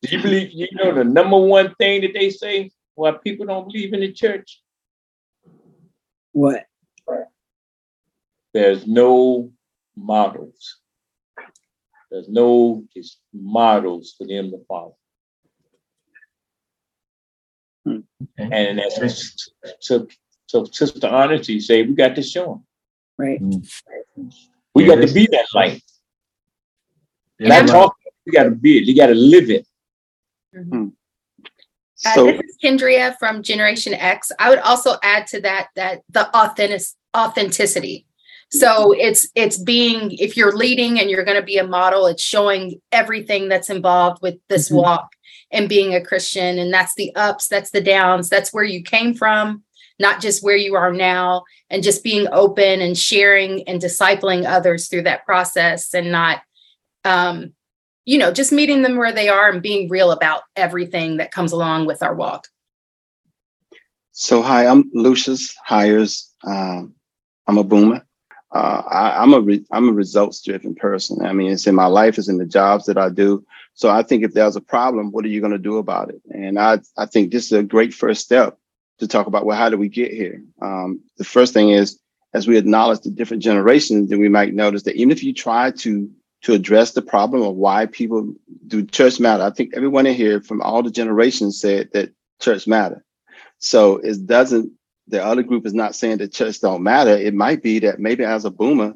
Do 0.02 0.16
you 0.16 0.22
believe 0.22 0.50
you 0.52 0.68
know 0.72 0.94
the 0.94 1.04
number 1.04 1.38
one 1.38 1.74
thing 1.74 2.02
that 2.02 2.14
they 2.14 2.30
say 2.30 2.70
why 2.94 3.12
people 3.12 3.46
don't 3.46 3.66
believe 3.66 3.92
in 3.92 4.00
the 4.00 4.12
church? 4.12 4.62
What? 6.32 6.64
There's 8.54 8.86
no 8.86 9.52
models. 9.96 10.78
There's 12.10 12.28
no 12.28 12.84
just 12.96 13.18
models 13.34 14.14
for 14.16 14.26
them 14.26 14.50
to 14.50 14.58
follow. 14.66 14.96
Okay. 17.86 18.02
And 18.38 18.78
that's 18.78 18.98
so, 20.48 20.64
so 20.64 20.86
Sister 20.86 21.06
Honesty 21.06 21.60
say 21.60 21.82
we 21.82 21.94
got 21.94 22.16
to 22.16 22.22
show 22.22 22.46
them. 22.46 22.64
Right. 23.18 23.40
We 24.74 24.84
Yeah, 24.86 24.96
got 24.96 25.06
to 25.06 25.12
be 25.14 25.28
that 25.32 25.46
light. 25.54 25.82
Yeah, 27.38 27.48
Not 27.48 27.58
like- 27.62 27.66
talk. 27.70 27.94
You 28.24 28.32
got 28.32 28.44
to 28.44 28.50
be 28.50 28.78
it. 28.78 28.84
You 28.84 28.94
got 28.96 29.06
to 29.06 29.14
live 29.14 29.48
it. 29.50 29.66
Uh, 30.56 30.86
So, 32.14 32.26
this 32.26 32.40
is 32.42 32.56
Kendria 32.62 33.16
from 33.18 33.42
Generation 33.42 33.92
X. 33.94 34.30
I 34.38 34.50
would 34.50 34.58
also 34.60 34.96
add 35.02 35.26
to 35.28 35.40
that 35.42 35.68
that 35.76 36.02
the 36.10 36.28
authentic 36.36 36.82
authenticity. 37.16 38.06
So 38.50 38.92
it's 38.92 39.28
it's 39.34 39.56
being 39.58 40.12
if 40.12 40.36
you're 40.36 40.56
leading 40.56 41.00
and 41.00 41.10
you're 41.10 41.24
going 41.24 41.40
to 41.40 41.42
be 41.46 41.58
a 41.58 41.66
model, 41.66 42.06
it's 42.06 42.22
showing 42.22 42.80
everything 42.92 43.48
that's 43.48 43.68
involved 43.70 44.22
with 44.22 44.36
this 44.48 44.68
Mhm. 44.70 44.76
walk 44.76 45.08
and 45.50 45.68
being 45.68 45.94
a 45.94 46.04
Christian, 46.04 46.58
and 46.58 46.72
that's 46.72 46.94
the 46.94 47.14
ups, 47.16 47.48
that's 47.48 47.70
the 47.70 47.80
downs, 47.80 48.28
that's 48.28 48.52
where 48.52 48.64
you 48.64 48.82
came 48.82 49.12
from, 49.14 49.64
not 49.98 50.20
just 50.20 50.42
where 50.42 50.56
you 50.56 50.74
are 50.74 50.92
now, 50.92 51.44
and 51.70 51.82
just 51.82 52.04
being 52.04 52.26
open 52.32 52.80
and 52.80 52.96
sharing 52.96 53.66
and 53.68 53.80
discipling 53.80 54.46
others 54.46 54.88
through 54.88 55.02
that 55.02 55.24
process 55.24 55.94
and 55.94 56.12
not, 56.12 56.42
um, 57.04 57.52
you 58.04 58.18
know, 58.18 58.32
just 58.32 58.52
meeting 58.52 58.82
them 58.82 58.96
where 58.96 59.12
they 59.12 59.28
are 59.28 59.50
and 59.50 59.62
being 59.62 59.88
real 59.88 60.12
about 60.12 60.42
everything 60.56 61.18
that 61.18 61.32
comes 61.32 61.52
along 61.52 61.86
with 61.86 62.02
our 62.02 62.14
walk. 62.14 62.48
So, 64.12 64.42
hi, 64.42 64.66
I'm 64.66 64.90
Lucius 64.94 65.54
Hires. 65.64 66.34
Um, 66.44 66.94
I'm 67.46 67.58
a 67.58 67.64
boomer. 67.64 68.04
Uh, 68.50 68.82
I, 68.90 69.22
am 69.22 69.34
a 69.34 69.60
I'm 69.72 69.88
a 69.88 69.92
results 69.92 70.42
driven 70.42 70.74
person. 70.74 71.24
I 71.24 71.32
mean, 71.32 71.52
it's 71.52 71.66
in 71.66 71.74
my 71.74 71.86
life, 71.86 72.16
it's 72.16 72.28
in 72.28 72.38
the 72.38 72.46
jobs 72.46 72.86
that 72.86 72.96
I 72.96 73.10
do. 73.10 73.44
So 73.74 73.90
I 73.90 74.02
think 74.02 74.24
if 74.24 74.32
there's 74.32 74.56
a 74.56 74.60
problem, 74.60 75.12
what 75.12 75.24
are 75.24 75.28
you 75.28 75.40
going 75.40 75.52
to 75.52 75.58
do 75.58 75.76
about 75.76 76.08
it? 76.08 76.20
And 76.30 76.58
I 76.58 76.80
I 76.96 77.06
think 77.06 77.30
this 77.30 77.46
is 77.46 77.52
a 77.52 77.62
great 77.62 77.92
first 77.92 78.22
step 78.22 78.58
to 78.98 79.08
talk 79.08 79.26
about 79.26 79.46
well, 79.46 79.56
how 79.56 79.70
do 79.70 79.76
we 79.76 79.88
get 79.88 80.12
here? 80.12 80.42
Um, 80.60 81.00
the 81.16 81.24
first 81.24 81.52
thing 81.54 81.70
is 81.70 81.98
as 82.34 82.46
we 82.46 82.58
acknowledge 82.58 83.00
the 83.00 83.10
different 83.10 83.42
generations, 83.42 84.10
then 84.10 84.20
we 84.20 84.28
might 84.28 84.54
notice 84.54 84.82
that 84.84 84.96
even 84.96 85.10
if 85.10 85.22
you 85.22 85.32
try 85.32 85.70
to 85.70 86.10
to 86.42 86.54
address 86.54 86.92
the 86.92 87.02
problem 87.02 87.42
of 87.42 87.56
why 87.56 87.86
people 87.86 88.32
do 88.68 88.84
church 88.84 89.18
matter, 89.18 89.42
I 89.42 89.50
think 89.50 89.74
everyone 89.74 90.06
in 90.06 90.14
here 90.14 90.40
from 90.40 90.62
all 90.62 90.82
the 90.82 90.90
generations 90.90 91.60
said 91.60 91.90
that 91.92 92.12
church 92.40 92.66
matter. 92.66 93.04
So 93.58 93.96
it 93.96 94.26
doesn't 94.26 94.72
the 95.08 95.24
other 95.24 95.42
group 95.42 95.66
is 95.66 95.74
not 95.74 95.94
saying 95.94 96.18
that 96.18 96.32
church 96.32 96.60
don't 96.60 96.82
matter. 96.82 97.10
It 97.10 97.34
might 97.34 97.62
be 97.62 97.78
that 97.80 97.98
maybe 97.98 98.24
as 98.24 98.44
a 98.44 98.50
boomer, 98.50 98.94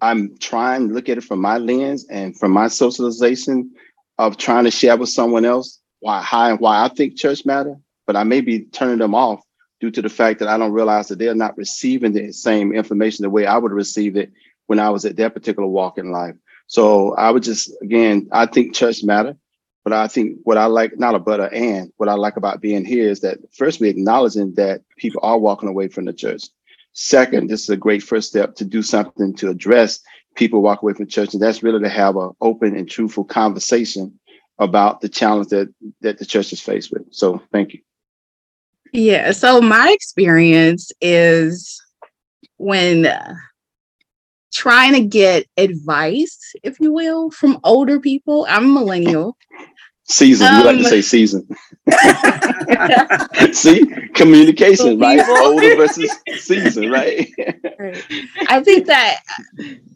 I'm 0.00 0.36
trying 0.38 0.88
to 0.88 0.94
look 0.94 1.08
at 1.08 1.18
it 1.18 1.24
from 1.24 1.40
my 1.40 1.58
lens 1.58 2.06
and 2.10 2.36
from 2.38 2.50
my 2.50 2.68
socialization 2.68 3.72
of 4.18 4.36
trying 4.36 4.64
to 4.64 4.70
share 4.70 4.96
with 4.96 5.08
someone 5.08 5.44
else 5.44 5.80
why 6.00 6.20
how 6.20 6.50
and 6.50 6.60
why 6.60 6.84
I 6.84 6.88
think 6.88 7.16
church 7.16 7.46
matter, 7.46 7.76
but 8.06 8.16
I 8.16 8.24
may 8.24 8.40
be 8.40 8.60
turning 8.60 8.98
them 8.98 9.14
off 9.14 9.42
due 9.80 9.90
to 9.90 10.02
the 10.02 10.08
fact 10.08 10.38
that 10.40 10.48
I 10.48 10.56
don't 10.56 10.72
realize 10.72 11.08
that 11.08 11.18
they're 11.18 11.34
not 11.34 11.56
receiving 11.56 12.12
the 12.12 12.32
same 12.32 12.72
information 12.72 13.22
the 13.22 13.30
way 13.30 13.46
I 13.46 13.58
would 13.58 13.72
receive 13.72 14.16
it 14.16 14.32
when 14.66 14.78
I 14.78 14.90
was 14.90 15.04
at 15.04 15.16
their 15.16 15.30
particular 15.30 15.68
walk 15.68 15.98
in 15.98 16.10
life. 16.10 16.34
So 16.66 17.14
I 17.14 17.30
would 17.30 17.42
just 17.42 17.70
again, 17.82 18.28
I 18.32 18.46
think 18.46 18.74
church 18.74 19.02
matter. 19.04 19.36
But 19.84 19.92
I 19.92 20.08
think 20.08 20.38
what 20.44 20.56
I 20.56 20.64
like, 20.64 20.98
not 20.98 21.14
a 21.14 21.18
but 21.18 21.40
a 21.40 21.52
and, 21.52 21.92
what 21.98 22.08
I 22.08 22.14
like 22.14 22.38
about 22.38 22.62
being 22.62 22.86
here 22.86 23.08
is 23.10 23.20
that 23.20 23.38
first 23.52 23.80
we 23.80 23.90
acknowledging 23.90 24.54
that 24.54 24.80
people 24.96 25.20
are 25.22 25.38
walking 25.38 25.68
away 25.68 25.88
from 25.88 26.06
the 26.06 26.12
church. 26.14 26.44
Second, 26.94 27.50
this 27.50 27.64
is 27.64 27.68
a 27.68 27.76
great 27.76 28.02
first 28.02 28.30
step 28.30 28.54
to 28.54 28.64
do 28.64 28.82
something 28.82 29.34
to 29.34 29.50
address 29.50 30.00
people 30.36 30.62
walk 30.62 30.82
away 30.82 30.94
from 30.94 31.06
church. 31.06 31.34
And 31.34 31.42
that's 31.42 31.62
really 31.62 31.82
to 31.82 31.88
have 31.88 32.16
an 32.16 32.30
open 32.40 32.76
and 32.76 32.88
truthful 32.88 33.24
conversation 33.24 34.18
about 34.58 35.00
the 35.00 35.08
challenge 35.08 35.48
that, 35.48 35.72
that 36.00 36.18
the 36.18 36.24
church 36.24 36.52
is 36.52 36.60
faced 36.60 36.90
with. 36.90 37.02
So 37.10 37.42
thank 37.52 37.74
you. 37.74 37.80
Yeah. 38.92 39.32
So 39.32 39.60
my 39.60 39.90
experience 39.90 40.92
is 41.00 41.80
when 42.58 43.06
uh, 43.06 43.34
trying 44.52 44.94
to 44.94 45.00
get 45.00 45.46
advice, 45.56 46.52
if 46.62 46.80
you 46.80 46.92
will, 46.92 47.30
from 47.30 47.58
older 47.64 48.00
people. 48.00 48.46
I'm 48.48 48.64
a 48.64 48.68
millennial. 48.68 49.36
Season. 50.06 50.46
Um, 50.46 50.58
we 50.58 50.64
like 50.64 50.76
to 50.76 50.84
say 50.84 50.96
um, 50.98 51.02
season. 51.02 51.48
See, 53.54 53.86
communication, 54.12 54.98
right? 54.98 55.26
Older 55.26 55.76
versus 55.76 56.14
season, 56.36 56.90
right? 56.90 57.26
right? 57.78 58.04
I 58.48 58.62
think 58.62 58.84
that 58.84 59.20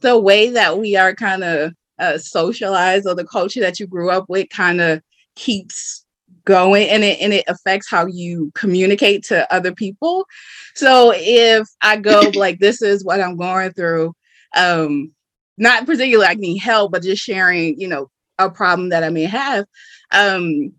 the 0.00 0.18
way 0.18 0.48
that 0.48 0.78
we 0.78 0.96
are 0.96 1.14
kind 1.14 1.44
of 1.44 1.74
uh, 1.98 2.16
socialized 2.16 3.06
or 3.06 3.14
the 3.14 3.26
culture 3.26 3.60
that 3.60 3.78
you 3.78 3.86
grew 3.86 4.08
up 4.08 4.24
with 4.30 4.48
kind 4.48 4.80
of 4.80 5.02
keeps 5.36 6.06
going 6.48 6.88
and 6.88 7.04
it 7.04 7.20
and 7.20 7.32
it 7.32 7.44
affects 7.46 7.88
how 7.88 8.06
you 8.06 8.50
communicate 8.54 9.22
to 9.24 9.52
other 9.54 9.72
people. 9.72 10.24
So 10.74 11.12
if 11.14 11.68
I 11.82 11.96
go 11.96 12.30
like 12.34 12.58
this 12.58 12.82
is 12.82 13.04
what 13.04 13.20
I'm 13.20 13.36
going 13.36 13.72
through, 13.72 14.14
um, 14.56 15.12
not 15.58 15.86
particularly 15.86 16.26
I 16.26 16.34
need 16.34 16.58
help, 16.58 16.90
but 16.90 17.02
just 17.02 17.22
sharing, 17.22 17.78
you 17.78 17.86
know, 17.86 18.10
a 18.38 18.50
problem 18.50 18.88
that 18.88 19.04
I 19.04 19.10
may 19.10 19.24
have. 19.24 19.66
Um, 20.12 20.72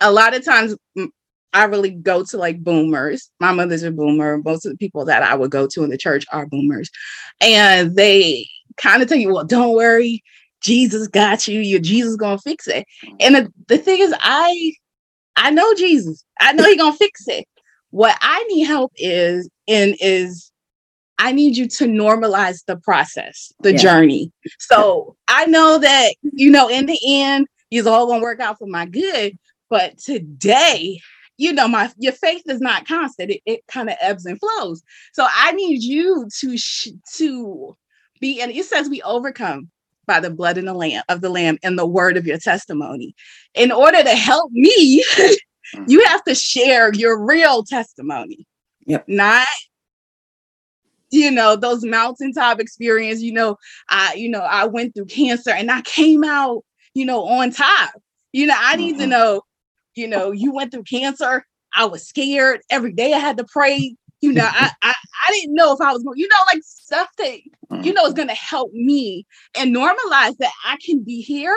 a 0.00 0.10
lot 0.10 0.34
of 0.34 0.44
times 0.44 0.74
I 1.52 1.64
really 1.64 1.90
go 1.90 2.24
to 2.24 2.36
like 2.36 2.64
boomers. 2.64 3.30
My 3.38 3.52
mother's 3.52 3.84
a 3.84 3.92
boomer. 3.92 4.38
Most 4.38 4.66
of 4.66 4.72
the 4.72 4.78
people 4.78 5.04
that 5.04 5.22
I 5.22 5.36
would 5.36 5.50
go 5.50 5.68
to 5.68 5.84
in 5.84 5.90
the 5.90 5.98
church 5.98 6.24
are 6.32 6.46
boomers. 6.46 6.90
And 7.40 7.94
they 7.94 8.48
kind 8.76 9.02
of 9.02 9.08
tell 9.08 9.18
you, 9.18 9.32
well, 9.32 9.44
don't 9.44 9.76
worry, 9.76 10.24
Jesus 10.62 11.06
got 11.08 11.46
you. 11.46 11.60
Your 11.60 11.80
Jesus 11.80 12.16
gonna 12.16 12.38
fix 12.38 12.66
it. 12.66 12.86
And 13.20 13.34
the, 13.36 13.52
the 13.68 13.78
thing 13.78 14.00
is, 14.00 14.14
I 14.18 14.72
I 15.36 15.50
know 15.50 15.74
Jesus. 15.74 16.24
I 16.40 16.52
know 16.52 16.64
he 16.64 16.76
gonna 16.76 16.96
fix 16.96 17.26
it. 17.28 17.46
What 17.90 18.16
I 18.20 18.42
need 18.44 18.64
help 18.64 18.92
is 18.96 19.48
in 19.66 19.96
is 20.00 20.50
I 21.18 21.32
need 21.32 21.56
you 21.56 21.68
to 21.68 21.84
normalize 21.84 22.64
the 22.66 22.76
process, 22.76 23.52
the 23.60 23.72
yeah. 23.72 23.78
journey. 23.78 24.32
So 24.58 25.16
I 25.28 25.46
know 25.46 25.78
that, 25.78 26.14
you 26.22 26.50
know, 26.50 26.68
in 26.68 26.86
the 26.86 26.98
end, 27.06 27.46
it's 27.70 27.86
all 27.86 28.06
gonna 28.06 28.22
work 28.22 28.40
out 28.40 28.58
for 28.58 28.66
my 28.66 28.86
good. 28.86 29.38
But 29.70 29.98
today, 29.98 31.00
you 31.38 31.52
know, 31.52 31.68
my 31.68 31.90
your 31.96 32.12
faith 32.12 32.42
is 32.46 32.60
not 32.60 32.86
constant. 32.86 33.30
It, 33.30 33.40
it 33.46 33.60
kind 33.68 33.88
of 33.88 33.96
ebbs 34.00 34.26
and 34.26 34.38
flows. 34.38 34.82
So 35.12 35.26
I 35.34 35.52
need 35.52 35.82
you 35.82 36.28
to 36.40 36.58
sh- 36.58 36.88
to 37.14 37.76
be, 38.20 38.40
and 38.40 38.52
it 38.52 38.64
says 38.64 38.88
we 38.88 39.02
overcome 39.02 39.70
by 40.06 40.20
the 40.20 40.30
blood 40.30 40.58
and 40.58 40.68
the 40.68 40.74
lamb 40.74 41.02
of 41.08 41.20
the 41.20 41.28
lamb 41.28 41.58
and 41.62 41.78
the 41.78 41.86
word 41.86 42.16
of 42.16 42.26
your 42.26 42.38
testimony. 42.38 43.14
In 43.54 43.70
order 43.70 44.02
to 44.02 44.10
help 44.10 44.50
me, 44.52 45.04
you 45.86 46.04
have 46.06 46.24
to 46.24 46.34
share 46.34 46.92
your 46.92 47.24
real 47.24 47.62
testimony. 47.62 48.46
Yep. 48.86 49.04
Not 49.08 49.46
you 51.12 51.30
know 51.30 51.54
those 51.54 51.84
mountaintop 51.84 52.58
experience 52.58 53.20
you 53.20 53.32
know 53.32 53.56
i 53.90 54.14
you 54.14 54.28
know 54.28 54.40
i 54.40 54.64
went 54.64 54.94
through 54.94 55.04
cancer 55.04 55.50
and 55.50 55.70
i 55.70 55.80
came 55.82 56.24
out 56.24 56.64
you 56.94 57.04
know 57.04 57.24
on 57.26 57.50
top 57.50 57.92
you 58.32 58.46
know 58.46 58.56
i 58.58 58.74
need 58.76 58.92
mm-hmm. 58.92 59.02
to 59.02 59.06
know 59.06 59.42
you 59.94 60.08
know 60.08 60.32
you 60.32 60.52
went 60.52 60.72
through 60.72 60.82
cancer 60.82 61.44
i 61.76 61.84
was 61.84 62.08
scared 62.08 62.60
every 62.70 62.92
day 62.92 63.12
i 63.12 63.18
had 63.18 63.36
to 63.36 63.44
pray 63.44 63.94
you 64.22 64.32
know 64.32 64.44
I, 64.50 64.70
I 64.80 64.94
i 65.28 65.32
didn't 65.32 65.54
know 65.54 65.74
if 65.74 65.80
i 65.80 65.92
was 65.92 66.02
going 66.02 66.18
you 66.18 66.28
know 66.28 66.36
like 66.52 66.62
stuff 66.64 67.08
that 67.18 67.38
you 67.84 67.92
know 67.92 68.06
is 68.06 68.14
going 68.14 68.28
to 68.28 68.34
help 68.34 68.72
me 68.72 69.26
and 69.56 69.74
normalize 69.74 70.36
that 70.38 70.52
i 70.64 70.76
can 70.84 71.02
be 71.02 71.20
here 71.20 71.56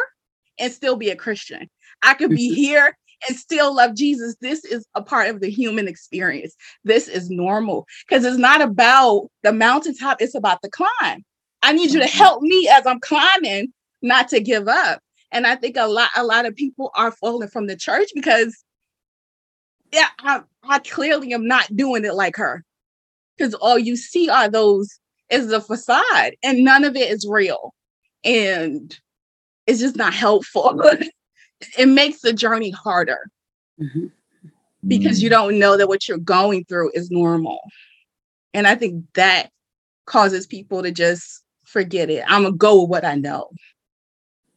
and 0.59 0.71
still 0.71 0.97
be 0.97 1.09
a 1.09 1.15
christian 1.15 1.69
i 2.01 2.13
could 2.13 2.31
be 2.31 2.53
here 2.55 2.97
and 3.27 3.37
still 3.37 3.75
love 3.75 3.95
Jesus. 3.95 4.35
This 4.41 4.65
is 4.65 4.85
a 4.95 5.01
part 5.01 5.29
of 5.29 5.39
the 5.39 5.49
human 5.49 5.87
experience. 5.87 6.55
This 6.83 7.07
is 7.07 7.29
normal 7.29 7.85
because 8.07 8.25
it's 8.25 8.37
not 8.37 8.61
about 8.61 9.29
the 9.43 9.53
mountaintop, 9.53 10.21
it's 10.21 10.35
about 10.35 10.61
the 10.61 10.69
climb. 10.69 11.23
I 11.61 11.73
need 11.73 11.91
you 11.91 11.99
to 11.99 12.05
mm-hmm. 12.05 12.17
help 12.17 12.41
me 12.41 12.69
as 12.71 12.85
I'm 12.85 12.99
climbing, 12.99 13.73
not 14.01 14.27
to 14.29 14.39
give 14.39 14.67
up. 14.67 14.99
And 15.31 15.47
I 15.47 15.55
think 15.55 15.77
a 15.77 15.87
lot, 15.87 16.09
a 16.15 16.23
lot 16.23 16.45
of 16.45 16.55
people 16.55 16.91
are 16.95 17.11
falling 17.11 17.49
from 17.49 17.67
the 17.67 17.75
church 17.75 18.09
because 18.13 18.63
yeah, 19.91 20.07
I, 20.19 20.41
I 20.63 20.79
clearly 20.79 21.33
am 21.33 21.47
not 21.47 21.75
doing 21.75 22.05
it 22.05 22.15
like 22.15 22.35
her. 22.37 22.63
Because 23.37 23.53
all 23.53 23.77
you 23.77 23.97
see 23.97 24.29
are 24.29 24.49
those 24.49 24.99
is 25.29 25.47
the 25.47 25.59
facade 25.59 26.35
and 26.43 26.63
none 26.63 26.83
of 26.83 26.95
it 26.95 27.11
is 27.11 27.27
real. 27.27 27.73
And 28.23 28.97
it's 29.67 29.79
just 29.79 29.95
not 29.95 30.13
helpful. 30.13 30.81
it 31.77 31.87
makes 31.87 32.21
the 32.21 32.33
journey 32.33 32.71
harder 32.71 33.19
mm-hmm. 33.79 34.07
because 34.87 35.21
you 35.21 35.29
don't 35.29 35.59
know 35.59 35.77
that 35.77 35.87
what 35.87 36.07
you're 36.07 36.17
going 36.17 36.65
through 36.65 36.91
is 36.93 37.11
normal. 37.11 37.59
And 38.53 38.67
I 38.67 38.75
think 38.75 39.03
that 39.15 39.49
causes 40.05 40.47
people 40.47 40.83
to 40.83 40.91
just 40.91 41.43
forget 41.65 42.09
it. 42.09 42.23
I'm 42.27 42.43
gonna 42.43 42.55
go 42.55 42.81
with 42.81 42.89
what 42.89 43.05
I 43.05 43.15
know. 43.15 43.49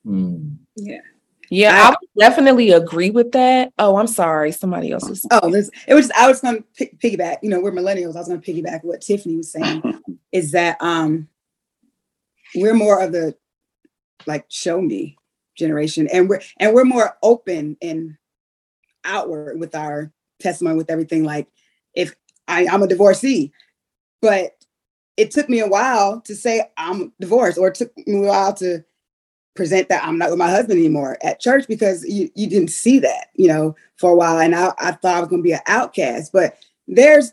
Mm. 0.07 0.57
Yeah. 0.77 1.01
Yeah, 1.51 1.89
I, 1.89 1.91
I, 1.91 1.97
definitely 2.19 2.71
agree 2.71 3.11
with 3.11 3.33
that. 3.33 3.73
Oh, 3.79 3.97
I'm 3.97 4.07
sorry. 4.07 4.53
Somebody 4.53 4.93
else 4.93 5.09
was. 5.09 5.27
Oh, 5.31 5.51
this, 5.51 5.71
it 5.87 5.95
was. 5.95 6.11
I 6.17 6.29
was 6.29 6.41
going 6.41 6.65
to 6.77 6.87
piggyback. 6.97 7.39
You 7.43 7.51
know, 7.51 7.61
we're 7.61 7.73
millennials. 7.73 8.17
I 8.17 8.19
was 8.19 8.29
going 8.29 8.41
to 8.41 8.53
piggyback 8.53 8.85
what 8.85 9.01
Tiffany 9.01 9.37
was 9.37 9.53
saying. 9.53 9.83
is 10.33 10.53
that 10.53 10.77
um, 10.81 11.29
we're 12.55 12.75
more 12.75 13.03
of 13.03 13.13
the 13.13 13.35
like 14.27 14.45
show 14.49 14.81
me 14.81 15.17
generation 15.57 16.09
and 16.13 16.29
we're 16.29 16.41
and 16.59 16.75
we're 16.75 16.85
more 16.85 17.17
open 17.23 17.77
and 17.83 18.17
outward 19.05 19.59
with 19.59 19.75
our 19.75 20.13
testimony 20.41 20.77
with 20.77 20.91
everything 20.91 21.25
like 21.25 21.49
if 21.95 22.15
I, 22.47 22.67
i'm 22.69 22.83
a 22.83 22.87
divorcee 22.87 23.53
but 24.23 24.53
it 25.17 25.33
took 25.33 25.49
me 25.49 25.61
a 25.61 25.67
while 25.67 26.21
to 26.23 26.37
say 26.37 26.63
i'm 26.77 27.13
divorced 27.21 27.59
or 27.59 27.69
it 27.69 27.75
took 27.75 27.97
me 27.97 28.19
a 28.19 28.29
while 28.29 28.55
to 28.55 28.85
present 29.55 29.89
that 29.89 30.05
i'm 30.05 30.19
not 30.19 30.31
with 30.31 30.39
my 30.39 30.51
husband 30.51 30.79
anymore 30.79 31.19
at 31.23 31.41
church 31.41 31.67
because 31.67 32.05
you, 32.05 32.31
you 32.35 32.49
didn't 32.49 32.71
see 32.71 32.99
that 32.99 33.29
you 33.35 33.49
know 33.49 33.75
for 33.97 34.13
a 34.13 34.15
while 34.15 34.39
and 34.39 34.55
i, 34.55 34.73
I 34.79 34.93
thought 34.93 35.17
i 35.17 35.21
was 35.21 35.29
going 35.29 35.43
to 35.43 35.47
be 35.47 35.53
an 35.53 35.61
outcast 35.67 36.33
but 36.33 36.59
there's 36.87 37.33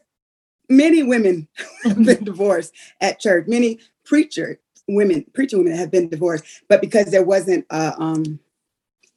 many 0.70 1.04
women 1.04 1.48
have 1.84 2.04
been 2.04 2.24
divorced 2.24 2.74
at 3.02 3.20
church 3.20 3.48
many 3.48 3.80
preacher 4.04 4.60
women, 4.88 5.26
preacher 5.34 5.58
women 5.58 5.76
have 5.76 5.92
been 5.92 6.10
divorced, 6.10 6.44
but 6.68 6.82
because 6.82 7.12
there 7.12 7.24
wasn't 7.24 7.66
a, 7.70 7.94
um, 8.02 8.40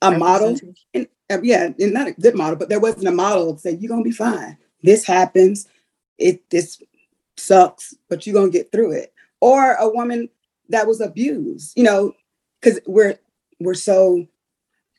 a 0.03 0.13
model, 0.13 0.57
and 0.95 1.09
uh, 1.31 1.39
yeah, 1.43 1.71
and 1.79 1.93
not 1.93 2.09
a 2.09 2.13
good 2.13 2.35
model, 2.35 2.57
but 2.57 2.69
there 2.69 2.81
wasn't 2.81 3.07
a 3.07 3.13
model 3.13 3.51
of 3.51 3.61
say, 3.61 3.73
you're 3.73 3.89
going 3.89 4.03
to 4.03 4.09
be 4.09 4.15
fine. 4.15 4.57
This 4.83 5.05
happens. 5.05 5.69
it 6.19 6.49
this 6.51 6.81
sucks, 7.37 7.95
but 8.09 8.27
you're 8.27 8.35
gonna 8.35 8.51
get 8.51 8.71
through 8.73 8.93
it. 8.93 9.13
Or 9.41 9.75
a 9.75 9.89
woman 9.89 10.29
that 10.69 10.87
was 10.87 11.01
abused, 11.01 11.73
you 11.77 11.85
know, 11.85 12.13
because 12.61 12.81
we're 12.87 13.19
we're 13.61 13.75
so 13.75 14.27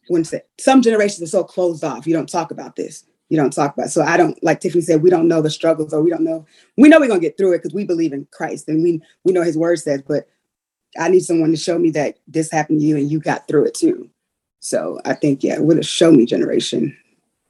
when 0.10 0.26
some 0.60 0.82
generations 0.82 1.22
are 1.22 1.28
so 1.28 1.44
closed 1.44 1.84
off. 1.84 2.06
You 2.08 2.14
don't 2.14 2.30
talk 2.30 2.52
about 2.52 2.76
this. 2.76 3.06
You 3.30 3.38
don't 3.38 3.54
talk 3.54 3.74
about. 3.74 3.88
It. 3.88 3.92
So 3.92 4.02
I 4.02 4.18
don't 4.18 4.42
like 4.44 4.60
Tiffany 4.60 4.82
said. 4.82 5.04
We 5.04 5.12
don't 5.12 5.28
know 5.28 5.42
the 5.42 5.50
struggles, 5.50 5.94
or 5.94 6.02
we 6.02 6.10
don't 6.10 6.24
know. 6.24 6.46
We 6.78 6.90
know 6.90 7.00
we're 7.00 7.08
gonna 7.08 7.20
get 7.20 7.38
through 7.38 7.54
it 7.54 7.60
because 7.60 7.74
we 7.74 7.86
believe 7.86 8.12
in 8.12 8.28
Christ 8.32 8.68
and 8.68 8.84
we 8.84 9.02
we 9.24 9.32
know 9.32 9.44
His 9.44 9.58
Word 9.58 9.80
says. 9.80 10.02
But 10.08 10.28
I 10.98 11.10
need 11.10 11.22
someone 11.22 11.52
to 11.52 11.58
show 11.58 11.78
me 11.78 11.92
that 11.92 12.18
this 12.28 12.52
happened 12.52 12.82
to 12.82 12.86
you 12.86 12.98
and 12.98 13.10
you 13.10 13.20
got 13.20 13.48
through 13.48 13.66
it 13.66 13.76
too. 13.76 14.10
So 14.60 15.00
I 15.06 15.14
think 15.14 15.44
yeah, 15.44 15.60
we're 15.60 15.76
the 15.76 15.84
show 15.84 16.12
me 16.12 16.26
generation. 16.26 16.98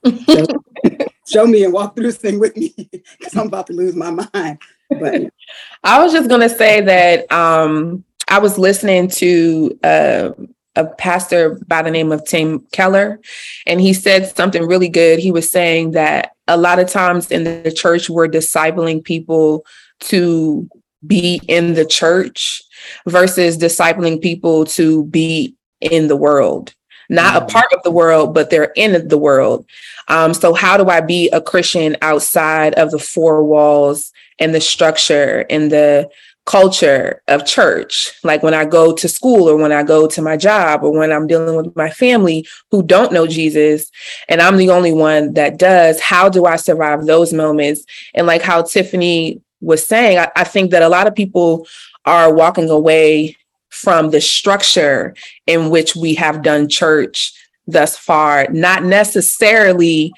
show, 0.05 0.45
show 1.27 1.47
me 1.47 1.63
and 1.63 1.73
walk 1.73 1.95
through 1.95 2.07
this 2.07 2.17
thing 2.17 2.39
with 2.39 2.55
me 2.57 2.73
because 2.91 3.35
I'm 3.35 3.47
about 3.47 3.67
to 3.67 3.73
lose 3.73 3.95
my 3.95 4.11
mind. 4.11 4.59
But 4.89 5.31
I 5.83 6.03
was 6.03 6.11
just 6.11 6.29
gonna 6.29 6.49
say 6.49 6.81
that 6.81 7.31
um, 7.31 8.03
I 8.29 8.39
was 8.39 8.57
listening 8.57 9.09
to 9.09 9.79
uh, 9.83 10.29
a 10.75 10.85
pastor 10.85 11.59
by 11.67 11.81
the 11.81 11.91
name 11.91 12.11
of 12.11 12.25
Tim 12.25 12.59
Keller, 12.71 13.19
and 13.65 13.81
he 13.81 13.93
said 13.93 14.35
something 14.35 14.65
really 14.65 14.89
good. 14.89 15.19
He 15.19 15.31
was 15.31 15.49
saying 15.49 15.91
that 15.91 16.31
a 16.47 16.57
lot 16.57 16.79
of 16.79 16.89
times 16.89 17.31
in 17.31 17.43
the 17.43 17.71
church, 17.71 18.09
we're 18.09 18.27
discipling 18.27 19.03
people 19.03 19.65
to 20.01 20.69
be 21.05 21.41
in 21.47 21.73
the 21.73 21.85
church 21.85 22.61
versus 23.07 23.57
discipling 23.57 24.21
people 24.21 24.65
to 24.65 25.05
be 25.05 25.55
in 25.81 26.07
the 26.07 26.15
world 26.15 26.73
not 27.09 27.35
a 27.35 27.45
part 27.45 27.73
of 27.73 27.81
the 27.83 27.91
world, 27.91 28.33
but 28.33 28.49
they're 28.49 28.71
in 28.75 29.07
the 29.07 29.17
world. 29.17 29.65
Um, 30.07 30.33
so, 30.33 30.53
how 30.53 30.77
do 30.77 30.89
I 30.89 31.01
be 31.01 31.29
a 31.31 31.41
Christian 31.41 31.97
outside 32.01 32.75
of 32.75 32.91
the 32.91 32.99
four 32.99 33.43
walls 33.43 34.11
and 34.37 34.53
the 34.53 34.61
structure 34.61 35.45
and 35.49 35.71
the 35.71 36.09
culture 36.49 37.21
of 37.27 37.45
church? 37.45 38.11
Like 38.23 38.41
when 38.41 38.55
I 38.55 38.65
go 38.65 38.91
to 38.91 39.07
school 39.07 39.47
or 39.47 39.55
when 39.55 39.71
I 39.71 39.83
go 39.83 40.07
to 40.07 40.21
my 40.21 40.35
job 40.35 40.83
or 40.83 40.91
when 40.91 41.11
I'm 41.11 41.27
dealing 41.27 41.55
with 41.55 41.75
my 41.75 41.91
family 41.91 42.47
who 42.71 42.81
don't 42.81 43.13
know 43.13 43.27
Jesus 43.27 43.91
and 44.27 44.41
I'm 44.41 44.57
the 44.57 44.71
only 44.71 44.91
one 44.91 45.35
that 45.35 45.59
does, 45.59 46.01
how 46.01 46.27
do 46.27 46.45
I 46.45 46.55
survive 46.55 47.05
those 47.05 47.31
moments? 47.33 47.85
And 48.15 48.25
like 48.25 48.41
how 48.41 48.63
Tiffany 48.63 49.41
was 49.61 49.85
saying, 49.85 50.17
I, 50.17 50.31
I 50.35 50.43
think 50.43 50.71
that 50.71 50.81
a 50.81 50.89
lot 50.89 51.05
of 51.05 51.13
people 51.13 51.67
are 52.05 52.33
walking 52.33 52.71
away 52.71 53.37
from 53.69 54.09
the 54.09 54.19
structure 54.19 55.13
in 55.45 55.69
which 55.69 55.95
we 55.95 56.15
have 56.15 56.41
done 56.41 56.67
church 56.67 57.31
thus 57.67 57.95
far, 57.95 58.47
not 58.49 58.83
necessarily 58.83 60.11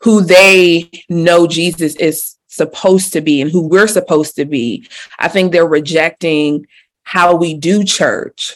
who 0.00 0.22
they 0.22 0.90
know 1.10 1.46
Jesus 1.46 1.96
is 1.96 2.35
supposed 2.56 3.12
to 3.12 3.20
be 3.20 3.40
and 3.40 3.50
who 3.50 3.66
we're 3.66 3.86
supposed 3.86 4.36
to 4.36 4.44
be. 4.44 4.88
I 5.18 5.28
think 5.28 5.52
they're 5.52 5.66
rejecting 5.66 6.66
how 7.04 7.36
we 7.36 7.54
do 7.54 7.84
church, 7.84 8.54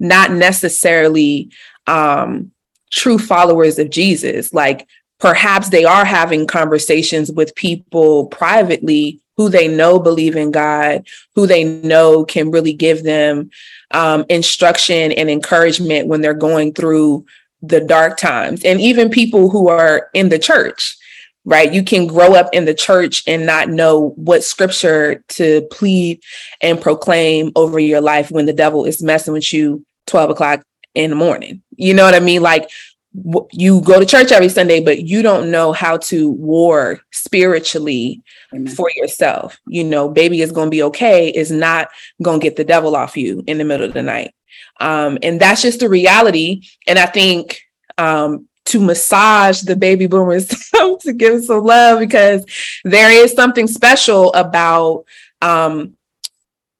not 0.00 0.32
necessarily 0.32 1.50
um, 1.86 2.52
true 2.90 3.18
followers 3.18 3.78
of 3.78 3.90
Jesus. 3.90 4.52
Like 4.54 4.86
perhaps 5.18 5.68
they 5.68 5.84
are 5.84 6.04
having 6.04 6.46
conversations 6.46 7.30
with 7.30 7.54
people 7.54 8.26
privately 8.26 9.20
who 9.36 9.48
they 9.48 9.68
know 9.68 9.98
believe 9.98 10.36
in 10.36 10.50
God, 10.50 11.06
who 11.34 11.46
they 11.46 11.64
know 11.64 12.24
can 12.24 12.50
really 12.50 12.72
give 12.72 13.02
them 13.02 13.50
um, 13.92 14.24
instruction 14.28 15.12
and 15.12 15.30
encouragement 15.30 16.06
when 16.06 16.20
they're 16.20 16.34
going 16.34 16.72
through 16.72 17.24
the 17.62 17.80
dark 17.80 18.18
times. 18.18 18.64
And 18.64 18.80
even 18.80 19.08
people 19.08 19.48
who 19.50 19.68
are 19.68 20.10
in 20.14 20.28
the 20.28 20.38
church, 20.38 20.96
right? 21.44 21.72
You 21.72 21.82
can 21.82 22.06
grow 22.06 22.34
up 22.34 22.50
in 22.52 22.64
the 22.64 22.74
church 22.74 23.22
and 23.26 23.46
not 23.46 23.68
know 23.68 24.10
what 24.10 24.44
scripture 24.44 25.22
to 25.28 25.62
plead 25.70 26.20
and 26.60 26.80
proclaim 26.80 27.52
over 27.56 27.78
your 27.78 28.00
life 28.00 28.30
when 28.30 28.46
the 28.46 28.52
devil 28.52 28.84
is 28.84 29.02
messing 29.02 29.32
with 29.32 29.52
you 29.52 29.84
12 30.06 30.30
o'clock 30.30 30.62
in 30.94 31.10
the 31.10 31.16
morning. 31.16 31.62
You 31.76 31.94
know 31.94 32.04
what 32.04 32.14
I 32.14 32.20
mean? 32.20 32.42
Like 32.42 32.70
you 33.52 33.82
go 33.82 34.00
to 34.00 34.06
church 34.06 34.32
every 34.32 34.48
Sunday, 34.48 34.82
but 34.82 35.02
you 35.02 35.22
don't 35.22 35.50
know 35.50 35.72
how 35.72 35.98
to 35.98 36.30
war 36.30 37.00
spiritually 37.10 38.22
Amen. 38.54 38.74
for 38.74 38.90
yourself. 38.94 39.58
You 39.66 39.84
know, 39.84 40.08
baby 40.08 40.40
is 40.40 40.52
going 40.52 40.68
to 40.68 40.70
be 40.70 40.82
okay 40.84 41.28
is 41.28 41.50
not 41.50 41.88
going 42.22 42.40
to 42.40 42.44
get 42.44 42.56
the 42.56 42.64
devil 42.64 42.96
off 42.96 43.16
you 43.16 43.42
in 43.46 43.58
the 43.58 43.64
middle 43.64 43.86
of 43.86 43.94
the 43.94 44.02
night. 44.02 44.34
Um, 44.80 45.18
and 45.22 45.40
that's 45.40 45.62
just 45.62 45.80
the 45.80 45.88
reality. 45.88 46.62
And 46.86 46.98
I 46.98 47.06
think 47.06 47.60
um, 47.98 48.48
to 48.72 48.80
massage 48.80 49.60
the 49.60 49.76
baby 49.76 50.06
boomers 50.06 50.48
to 50.72 51.12
give 51.14 51.44
some 51.44 51.62
love 51.62 51.98
because 51.98 52.44
there 52.84 53.10
is 53.10 53.32
something 53.32 53.66
special 53.66 54.32
about 54.32 55.04
um, 55.42 55.94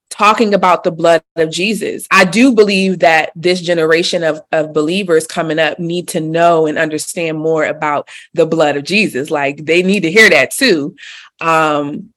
talking 0.09 0.55
about 0.55 0.85
the 0.85 0.91
blood 0.91 1.23
of 1.37 1.51
Jesus. 1.51 2.07
I 2.11 2.25
do 2.25 2.55
believe 2.55 3.01
that 3.01 3.33
this 3.37 3.61
generation 3.61 4.25
of, 4.25 4.41
of 4.53 4.73
believers 4.73 5.27
coming 5.27 5.59
up 5.59 5.79
need 5.79 6.09
to 6.09 6.21
know 6.21 6.67
and 6.67 6.79
understand 6.79 7.39
more 7.39 7.65
about 7.67 8.09
the 8.33 8.47
blood 8.47 8.77
of 8.77 8.85
Jesus. 8.85 9.31
Like 9.31 9.67
they 9.67 9.83
need 9.83 10.01
to 10.01 10.11
hear 10.11 10.31
that 10.31 10.51
too. 10.51 10.97
Um, 11.41 12.15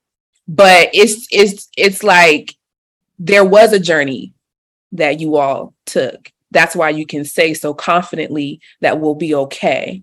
but 0.48 0.90
it's 0.94 1.28
it's 1.32 1.68
it's 1.76 2.02
like 2.02 2.56
there 3.20 3.46
was 3.46 3.74
a 3.74 3.80
journey 3.80 4.34
that 4.94 5.20
you 5.20 5.36
all 5.36 5.74
took. 5.86 6.32
That's 6.56 6.74
why 6.74 6.90
you 6.90 7.06
can 7.06 7.26
say 7.26 7.54
so 7.54 7.74
confidently 7.74 8.62
that 8.80 9.02
we'll 9.02 9.16
be 9.16 9.36
okay. 9.36 10.02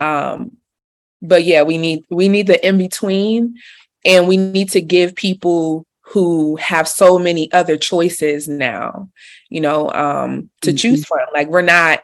Um, 0.00 0.56
but 1.20 1.44
yeah, 1.44 1.62
we 1.62 1.76
need 1.76 2.04
we 2.08 2.30
need 2.30 2.46
the 2.46 2.66
in 2.66 2.78
between 2.78 3.58
and 4.06 4.26
we 4.26 4.38
need 4.38 4.70
to 4.70 4.80
give 4.80 5.14
people 5.14 5.86
who 6.00 6.56
have 6.56 6.88
so 6.88 7.18
many 7.18 7.52
other 7.52 7.76
choices 7.76 8.48
now, 8.48 9.10
you 9.50 9.60
know, 9.60 9.92
um, 9.92 10.48
to 10.62 10.70
mm-hmm. 10.70 10.76
choose 10.76 11.04
from. 11.04 11.20
Like 11.34 11.48
we're 11.48 11.60
not 11.60 12.02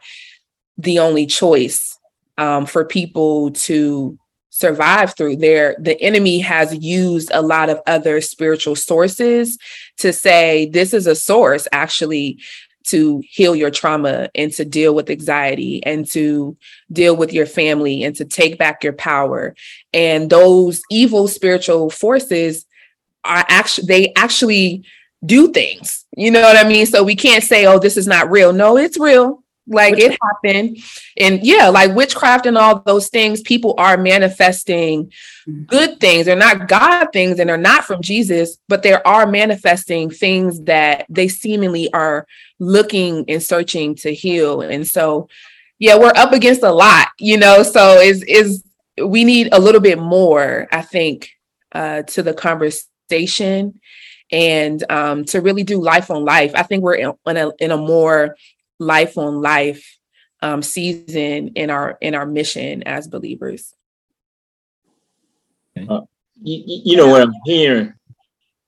the 0.77 0.99
only 0.99 1.25
choice 1.25 1.97
um, 2.37 2.67
for 2.67 2.85
people 2.85 3.49
to 3.51 4.19
survive 4.57 5.15
through 5.15 5.35
there 5.35 5.75
the 5.79 6.01
enemy 6.01 6.39
has 6.39 6.75
used 6.83 7.29
a 7.31 7.43
lot 7.43 7.69
of 7.69 7.79
other 7.85 8.19
spiritual 8.19 8.75
sources 8.75 9.55
to 9.97 10.11
say 10.11 10.65
this 10.73 10.95
is 10.95 11.05
a 11.05 11.13
source 11.13 11.67
actually 11.71 12.39
to 12.87 13.21
heal 13.29 13.55
your 13.55 13.71
trauma 13.71 14.29
and 14.35 14.51
to 14.53 14.65
deal 14.65 14.93
with 14.93 15.09
anxiety 15.09 15.83
and 15.85 16.05
to 16.07 16.57
deal 16.91 17.15
with 17.15 17.31
your 17.33 17.45
family 17.45 18.03
and 18.03 18.15
to 18.15 18.25
take 18.25 18.57
back 18.57 18.83
your 18.83 18.93
power 18.93 19.55
and 19.93 20.29
those 20.29 20.81
evil 20.89 21.27
spiritual 21.27 21.89
forces 21.89 22.65
are 23.23 23.45
actually 23.49 23.87
they 23.87 24.13
actually 24.15 24.83
do 25.25 25.51
things. 25.51 26.05
You 26.15 26.31
know 26.31 26.41
what 26.41 26.63
I 26.63 26.67
mean? 26.67 26.85
So 26.85 27.03
we 27.03 27.15
can't 27.15 27.43
say, 27.43 27.65
oh, 27.65 27.79
this 27.79 27.97
is 27.97 28.07
not 28.07 28.31
real. 28.31 28.53
No, 28.53 28.77
it's 28.77 28.99
real. 28.99 29.43
Like 29.67 29.99
it 29.99 30.17
happened. 30.21 30.77
And 31.17 31.43
yeah, 31.43 31.67
like 31.67 31.93
witchcraft 31.93 32.45
and 32.45 32.57
all 32.57 32.79
those 32.79 33.09
things, 33.09 33.41
people 33.41 33.75
are 33.77 33.97
manifesting 33.97 35.11
mm-hmm. 35.47 35.63
good 35.63 35.99
things. 35.99 36.25
They're 36.25 36.35
not 36.35 36.67
God 36.67 37.07
things 37.11 37.39
and 37.39 37.49
they're 37.49 37.57
not 37.57 37.83
from 37.83 38.01
Jesus, 38.01 38.57
but 38.69 38.81
they 38.81 38.93
are 38.93 39.27
manifesting 39.27 40.09
things 40.09 40.61
that 40.63 41.05
they 41.09 41.27
seemingly 41.27 41.91
are 41.93 42.25
looking 42.59 43.25
and 43.27 43.43
searching 43.43 43.95
to 43.95 44.13
heal. 44.13 44.61
And 44.61 44.87
so, 44.87 45.27
yeah, 45.79 45.97
we're 45.97 46.13
up 46.15 46.31
against 46.31 46.63
a 46.63 46.71
lot, 46.71 47.09
you 47.19 47.37
know. 47.37 47.61
So 47.63 47.99
is 47.99 48.23
is 48.23 48.63
we 49.03 49.25
need 49.25 49.49
a 49.51 49.59
little 49.59 49.81
bit 49.81 49.99
more, 49.99 50.67
I 50.71 50.81
think, 50.81 51.29
uh, 51.73 52.03
to 52.03 52.23
the 52.23 52.33
conversation 52.33 53.79
and 54.31 54.83
um, 54.91 55.25
to 55.25 55.41
really 55.41 55.63
do 55.63 55.81
life 55.81 56.09
on 56.09 56.25
life. 56.25 56.51
I 56.55 56.63
think 56.63 56.83
we're 56.83 56.95
in, 56.95 57.13
in 57.27 57.37
a 57.37 57.51
in 57.59 57.71
a 57.71 57.77
more 57.77 58.35
life 58.79 59.17
on 59.17 59.41
life 59.41 59.97
um, 60.41 60.61
season 60.61 61.49
in 61.55 61.69
our 61.69 61.97
in 62.01 62.15
our 62.15 62.25
mission 62.25 62.83
as 62.83 63.07
believers. 63.07 63.73
Uh, 65.89 66.01
you, 66.41 66.81
you, 66.85 66.97
know 66.97 67.07
what 67.07 67.21
I'm 67.21 67.33
hearing, 67.45 67.93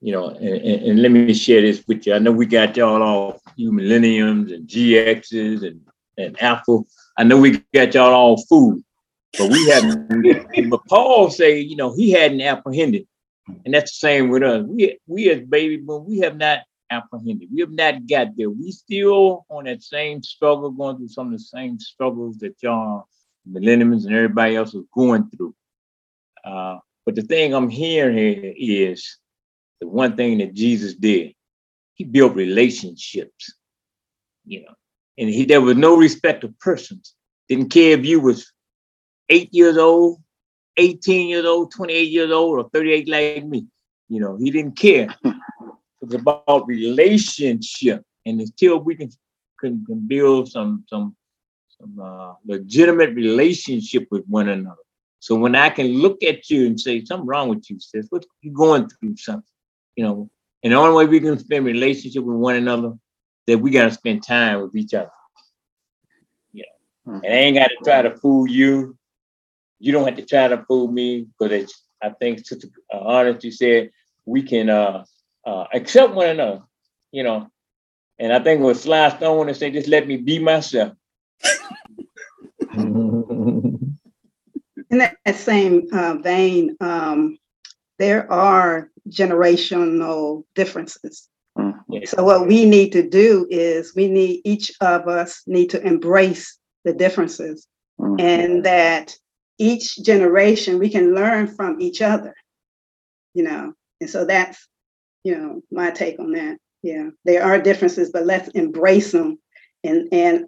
you 0.00 0.12
know, 0.12 0.28
and, 0.28 0.48
and, 0.48 0.82
and, 0.82 1.02
let 1.02 1.10
me 1.10 1.34
share 1.34 1.60
this 1.60 1.82
with 1.88 2.06
you. 2.06 2.14
I 2.14 2.20
know 2.20 2.30
we 2.30 2.46
got 2.46 2.76
y'all 2.76 3.02
all 3.02 3.40
you 3.56 3.72
millenniums 3.72 4.52
and 4.52 4.68
GXs 4.68 5.66
and 5.66 5.80
and 6.18 6.40
Apple. 6.42 6.86
I 7.16 7.24
know 7.24 7.38
we 7.38 7.64
got 7.74 7.94
y'all 7.94 8.14
all 8.14 8.44
food, 8.44 8.84
but 9.38 9.50
we 9.50 9.68
haven't. 9.70 10.70
but 10.70 10.86
Paul 10.88 11.30
say, 11.30 11.58
you 11.58 11.76
know, 11.76 11.94
he 11.94 12.12
hadn't 12.12 12.40
apprehended 12.40 13.06
and 13.64 13.74
that's 13.74 13.92
the 13.92 14.06
same 14.06 14.28
with 14.28 14.42
us. 14.42 14.64
We 14.66 14.98
we 15.06 15.30
as 15.30 15.40
baby 15.40 15.76
boom, 15.78 16.06
we 16.06 16.18
have 16.20 16.36
not 16.36 16.60
apprehended. 16.90 17.48
We 17.52 17.60
have 17.60 17.70
not 17.70 18.06
got 18.06 18.36
there. 18.36 18.50
We 18.50 18.72
still 18.72 19.46
on 19.48 19.64
that 19.64 19.82
same 19.82 20.22
struggle, 20.22 20.70
going 20.70 20.96
through 20.96 21.08
some 21.08 21.28
of 21.28 21.32
the 21.32 21.38
same 21.38 21.78
struggles 21.78 22.38
that 22.38 22.56
y'all 22.62 23.06
millennials 23.48 24.04
and 24.04 24.14
everybody 24.14 24.56
else 24.56 24.74
is 24.74 24.84
going 24.94 25.28
through. 25.30 25.54
Uh, 26.44 26.78
but 27.06 27.14
the 27.14 27.22
thing 27.22 27.54
I'm 27.54 27.70
hearing 27.70 28.16
here 28.16 28.54
is 28.56 29.18
the 29.80 29.88
one 29.88 30.16
thing 30.16 30.38
that 30.38 30.54
Jesus 30.54 30.94
did. 30.94 31.34
He 31.94 32.04
built 32.04 32.34
relationships, 32.34 33.54
you 34.46 34.62
know, 34.62 34.74
and 35.18 35.28
he 35.28 35.44
there 35.44 35.60
was 35.60 35.76
no 35.76 35.96
respect 35.96 36.44
of 36.44 36.58
persons. 36.58 37.14
Didn't 37.48 37.70
care 37.70 37.98
if 37.98 38.06
you 38.06 38.20
was 38.20 38.52
eight 39.28 39.52
years 39.52 39.76
old, 39.76 40.18
18 40.76 41.28
years 41.28 41.44
old, 41.44 41.72
28 41.72 42.08
years 42.08 42.30
old, 42.30 42.58
or 42.58 42.70
38 42.70 43.08
like 43.08 43.44
me. 43.44 43.66
You 44.08 44.20
know, 44.20 44.36
he 44.36 44.50
didn't 44.50 44.76
care. 44.76 45.14
it's 46.10 46.20
about 46.20 46.66
relationship. 46.66 48.02
And 48.26 48.40
until 48.40 48.80
we 48.80 48.96
can, 48.96 49.10
can, 49.60 49.84
can 49.86 50.06
build 50.06 50.50
some 50.50 50.84
some 50.88 51.16
some 51.78 51.98
uh, 51.98 52.34
legitimate 52.44 53.14
relationship 53.14 54.08
with 54.10 54.24
one 54.26 54.48
another. 54.48 54.82
So 55.20 55.34
when 55.34 55.54
I 55.54 55.70
can 55.70 55.86
look 55.86 56.22
at 56.22 56.50
you 56.50 56.66
and 56.66 56.80
say 56.80 57.04
something 57.04 57.26
wrong 57.26 57.48
with 57.48 57.70
you, 57.70 57.78
sis, 57.78 58.06
what 58.10 58.24
you 58.42 58.52
going 58.52 58.88
through 58.88 59.16
something, 59.16 59.44
you 59.96 60.04
know, 60.04 60.30
and 60.62 60.72
the 60.72 60.76
only 60.76 60.94
way 60.94 61.06
we 61.06 61.20
can 61.20 61.38
spend 61.38 61.64
relationship 61.64 62.24
with 62.24 62.36
one 62.36 62.56
another, 62.56 62.92
that 63.46 63.58
we 63.58 63.70
gotta 63.70 63.90
spend 63.90 64.22
time 64.22 64.62
with 64.62 64.74
each 64.74 64.94
other. 64.94 65.10
Yeah. 66.52 66.64
And 67.06 67.24
I 67.24 67.28
ain't 67.28 67.56
gotta 67.56 67.76
try 67.84 68.02
to 68.02 68.16
fool 68.16 68.46
you. 68.46 68.96
You 69.78 69.92
don't 69.92 70.04
have 70.04 70.16
to 70.16 70.26
try 70.26 70.48
to 70.48 70.64
fool 70.64 70.90
me 70.90 71.26
because 71.38 71.72
I 72.02 72.10
think 72.10 72.46
Sister 72.46 72.68
uh, 72.92 72.98
Honesty 72.98 73.50
said 73.50 73.90
we 74.26 74.42
can 74.42 74.68
uh, 74.68 75.04
uh, 75.44 75.64
accept 75.72 76.14
one 76.14 76.28
another, 76.28 76.62
you 77.12 77.22
know. 77.22 77.48
And 78.18 78.32
I 78.32 78.40
think 78.40 78.60
with 78.60 78.80
Sly 78.80 79.16
Stone 79.16 79.48
and 79.48 79.56
say, 79.56 79.70
just 79.70 79.88
let 79.88 80.06
me 80.06 80.16
be 80.16 80.38
myself. 80.38 80.92
In 82.72 83.96
that 84.98 85.36
same 85.36 85.86
uh, 85.92 86.16
vein, 86.20 86.76
um, 86.80 87.38
there 87.98 88.30
are 88.30 88.90
generational 89.08 90.44
differences. 90.54 91.28
So 92.06 92.24
what 92.24 92.46
we 92.46 92.64
need 92.64 92.92
to 92.92 93.08
do 93.08 93.46
is 93.50 93.94
we 93.94 94.08
need 94.08 94.40
each 94.44 94.72
of 94.80 95.08
us 95.08 95.42
need 95.46 95.70
to 95.70 95.86
embrace 95.86 96.58
the 96.84 96.92
differences 96.92 97.66
and 98.18 98.64
that 98.64 99.14
each 99.58 100.02
generation 100.02 100.78
we 100.78 100.88
can 100.88 101.14
learn 101.14 101.46
from 101.46 101.80
each 101.80 102.00
other 102.00 102.34
you 103.34 103.42
know 103.42 103.72
and 104.00 104.10
so 104.10 104.24
that's 104.24 104.68
you 105.24 105.36
know 105.36 105.62
my 105.70 105.90
take 105.90 106.18
on 106.18 106.32
that. 106.32 106.58
Yeah 106.82 107.10
there 107.24 107.42
are 107.42 107.60
differences 107.60 108.10
but 108.10 108.26
let's 108.26 108.48
embrace 108.50 109.12
them 109.12 109.38
and 109.84 110.08
and 110.12 110.46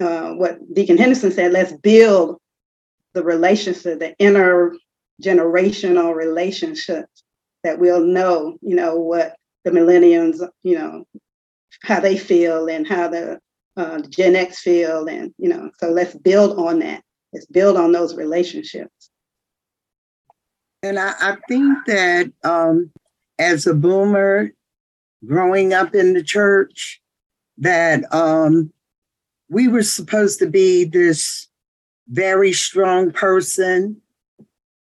uh, 0.00 0.32
what 0.32 0.58
deacon 0.74 0.96
henderson 0.96 1.30
said 1.30 1.52
let's 1.52 1.72
build 1.72 2.38
the 3.12 3.22
relationship 3.22 3.98
the 3.98 4.14
intergenerational 4.20 6.14
relationships 6.14 7.22
that 7.62 7.78
we'll 7.78 8.04
know 8.04 8.56
you 8.62 8.74
know 8.74 8.96
what 8.96 9.36
the 9.64 9.70
millennials 9.70 10.40
you 10.62 10.78
know 10.78 11.04
how 11.82 12.00
they 12.00 12.16
feel 12.16 12.68
and 12.68 12.86
how 12.86 13.08
the 13.08 13.38
uh, 13.76 14.00
gen 14.08 14.36
x 14.36 14.60
feel 14.60 15.06
and 15.08 15.32
you 15.38 15.48
know 15.48 15.70
so 15.78 15.90
let's 15.90 16.14
build 16.14 16.58
on 16.58 16.80
that. 16.80 17.02
Let's 17.32 17.46
build 17.46 17.76
on 17.76 17.92
those 17.92 18.16
relationships. 18.16 19.10
And 20.82 20.98
I, 20.98 21.12
I 21.20 21.36
think 21.48 21.78
that 21.86 22.32
um, 22.42 22.90
as 23.40 23.66
a 23.66 23.74
boomer 23.74 24.52
growing 25.26 25.72
up 25.72 25.94
in 25.94 26.12
the 26.12 26.22
church, 26.22 27.00
that 27.58 28.04
um, 28.14 28.72
we 29.48 29.66
were 29.66 29.82
supposed 29.82 30.38
to 30.38 30.46
be 30.46 30.84
this 30.84 31.48
very 32.08 32.52
strong 32.52 33.10
person 33.10 34.00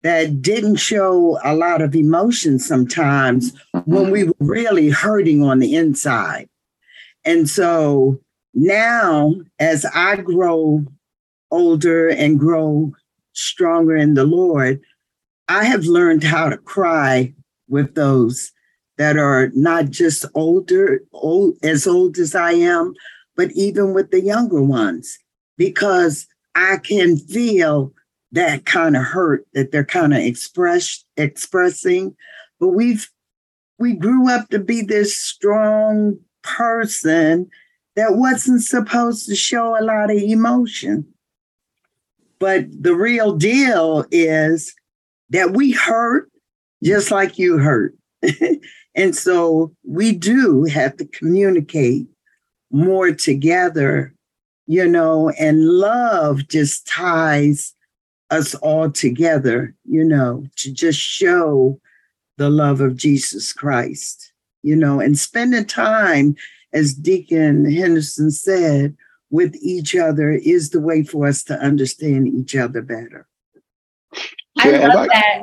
that 0.04 0.42
didn't 0.42 0.78
show 0.78 1.40
a 1.44 1.56
lot 1.56 1.82
of 1.82 1.96
emotion 1.96 2.60
sometimes 2.60 3.54
when 3.86 4.12
we 4.12 4.24
were 4.26 4.34
really 4.40 4.90
hurting 4.90 5.44
on 5.44 5.60
the 5.60 5.76
inside. 5.76 6.50
And 7.26 7.50
so 7.50 8.20
now, 8.54 9.36
as 9.60 9.86
I 9.94 10.18
grow 10.18 10.86
older 11.52 12.10
and 12.10 12.40
grow 12.40 12.94
stronger 13.34 13.96
in 13.96 14.14
the 14.14 14.24
Lord, 14.24 14.82
I 15.48 15.66
have 15.66 15.86
learned 15.86 16.24
how 16.24 16.50
to 16.50 16.58
cry 16.58 17.34
with 17.68 17.96
those 17.96 18.52
that 18.98 19.18
are 19.18 19.50
not 19.54 19.90
just 19.90 20.26
older, 20.34 21.02
old 21.14 21.56
as 21.64 21.88
old 21.88 22.18
as 22.18 22.36
I 22.36 22.52
am, 22.54 22.94
but 23.36 23.52
even 23.52 23.94
with 23.94 24.12
the 24.12 24.22
younger 24.22 24.62
ones, 24.62 25.18
because 25.58 26.28
I 26.56 26.78
can 26.78 27.18
feel 27.18 27.94
that 28.32 28.66
kind 28.66 28.98
of 28.98 29.04
hurt 29.04 29.46
that 29.54 29.72
they're 29.72 29.86
kind 29.86 30.14
of 30.14 30.20
express 30.20 31.04
expressing. 31.16 32.16
But 32.60 32.70
we've 32.70 33.10
we 33.80 33.94
grew 33.94 34.30
up 34.30 34.50
to 34.50 34.60
be 34.60 34.82
this 34.82 35.16
strong 35.16 36.18
person 36.42 37.50
that 37.96 38.16
wasn't 38.16 38.64
supposed 38.64 39.28
to 39.28 39.36
show 39.36 39.78
a 39.78 39.84
lot 39.84 40.12
of 40.12 40.18
emotion. 40.18 41.06
But 42.40 42.66
the 42.70 42.96
real 42.96 43.36
deal 43.36 44.06
is 44.12 44.74
that 45.30 45.52
we 45.52 45.72
hurt 45.72 46.32
just 46.84 47.12
like 47.12 47.38
you 47.38 47.58
hurt. 47.58 47.96
and 48.96 49.16
so 49.16 49.74
we 49.84 50.12
do 50.14 50.64
have 50.66 50.98
to 50.98 51.06
communicate 51.06 52.08
more 52.72 53.12
together, 53.12 54.14
you 54.66 54.88
know, 54.88 55.30
and 55.40 55.66
love 55.66 56.48
just 56.48 56.88
ties 56.88 57.74
us 58.30 58.56
all 58.56 58.92
together, 58.92 59.74
you 59.86 60.04
know, 60.04 60.46
to 60.58 60.72
just 60.72 61.00
show 61.00 61.80
the 62.38 62.50
love 62.50 62.82
of 62.82 62.96
Jesus 62.96 63.54
Christ, 63.54 64.34
you 64.64 64.76
know, 64.76 65.00
and 65.00 65.18
spending 65.18 65.66
time, 65.66 66.36
as 66.74 66.94
Deacon 66.94 67.72
Henderson 67.72 68.30
said, 68.30 68.96
with 69.30 69.56
each 69.62 69.96
other 69.96 70.32
is 70.32 70.70
the 70.70 70.80
way 70.80 71.04
for 71.04 71.28
us 71.28 71.44
to 71.44 71.60
understand 71.60 72.28
each 72.28 72.56
other 72.56 72.82
better. 72.82 73.28
I 74.60 74.88
love 74.88 75.08
that. 75.08 75.42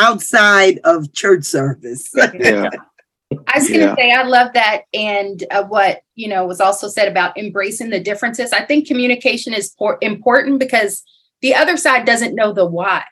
Outside 0.00 0.80
of 0.84 1.12
church 1.12 1.44
service. 1.44 2.10
Yeah. 2.14 2.68
I 3.46 3.58
was 3.58 3.68
going 3.68 3.80
to 3.80 3.86
Yeah. 3.86 3.94
say, 3.94 4.10
I 4.10 4.22
love 4.24 4.52
that. 4.54 4.82
And 4.92 5.44
uh, 5.52 5.62
what, 5.64 6.02
you 6.16 6.26
know, 6.28 6.46
was 6.46 6.60
also 6.60 6.88
said 6.88 7.06
about 7.06 7.38
embracing 7.38 7.90
the 7.90 8.00
differences. 8.00 8.52
I 8.52 8.64
think 8.64 8.88
communication 8.88 9.54
is 9.54 9.70
por- 9.78 9.98
important 10.00 10.58
because 10.58 11.04
the 11.40 11.54
other 11.54 11.76
side 11.76 12.04
doesn't 12.04 12.34
know 12.34 12.52
the 12.52 12.66
why. 12.66 13.04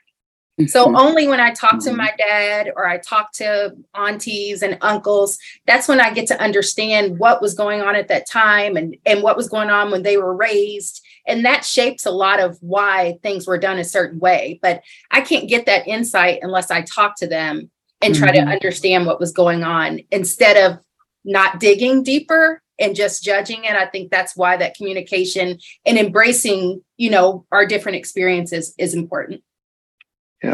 So 0.67 0.95
only 0.97 1.27
when 1.27 1.39
I 1.39 1.53
talk 1.53 1.79
to 1.83 1.93
my 1.93 2.11
dad 2.17 2.71
or 2.75 2.87
I 2.87 2.97
talk 2.97 3.31
to 3.33 3.75
aunties 3.95 4.61
and 4.61 4.77
uncles, 4.81 5.37
that's 5.65 5.87
when 5.87 6.01
I 6.01 6.13
get 6.13 6.27
to 6.27 6.41
understand 6.41 7.17
what 7.17 7.41
was 7.41 7.53
going 7.53 7.81
on 7.81 7.95
at 7.95 8.07
that 8.09 8.27
time 8.27 8.75
and, 8.75 8.97
and 9.05 9.23
what 9.23 9.37
was 9.37 9.47
going 9.47 9.69
on 9.69 9.91
when 9.91 10.03
they 10.03 10.17
were 10.17 10.35
raised. 10.35 11.01
And 11.27 11.45
that 11.45 11.63
shapes 11.63 12.05
a 12.05 12.11
lot 12.11 12.39
of 12.39 12.57
why 12.61 13.19
things 13.23 13.47
were 13.47 13.57
done 13.57 13.79
a 13.79 13.83
certain 13.83 14.19
way. 14.19 14.59
But 14.61 14.81
I 15.11 15.21
can't 15.21 15.47
get 15.47 15.65
that 15.67 15.87
insight 15.87 16.39
unless 16.41 16.71
I 16.71 16.81
talk 16.81 17.15
to 17.17 17.27
them 17.27 17.69
and 18.01 18.15
try 18.15 18.31
to 18.31 18.39
Mhm. 18.39 18.51
understand 18.51 19.05
what 19.05 19.19
was 19.19 19.31
going 19.31 19.63
on 19.63 20.01
instead 20.11 20.57
of 20.57 20.79
not 21.23 21.59
digging 21.59 22.03
deeper 22.03 22.61
and 22.79 22.95
just 22.95 23.23
judging 23.23 23.65
it. 23.65 23.75
I 23.75 23.85
think 23.85 24.09
that's 24.09 24.35
why 24.37 24.57
that 24.57 24.75
communication 24.75 25.59
and 25.85 25.97
embracing, 25.97 26.81
you 26.97 27.09
know, 27.09 27.45
our 27.51 27.65
different 27.65 27.97
experiences 27.97 28.73
is 28.77 28.93
important. 28.93 29.43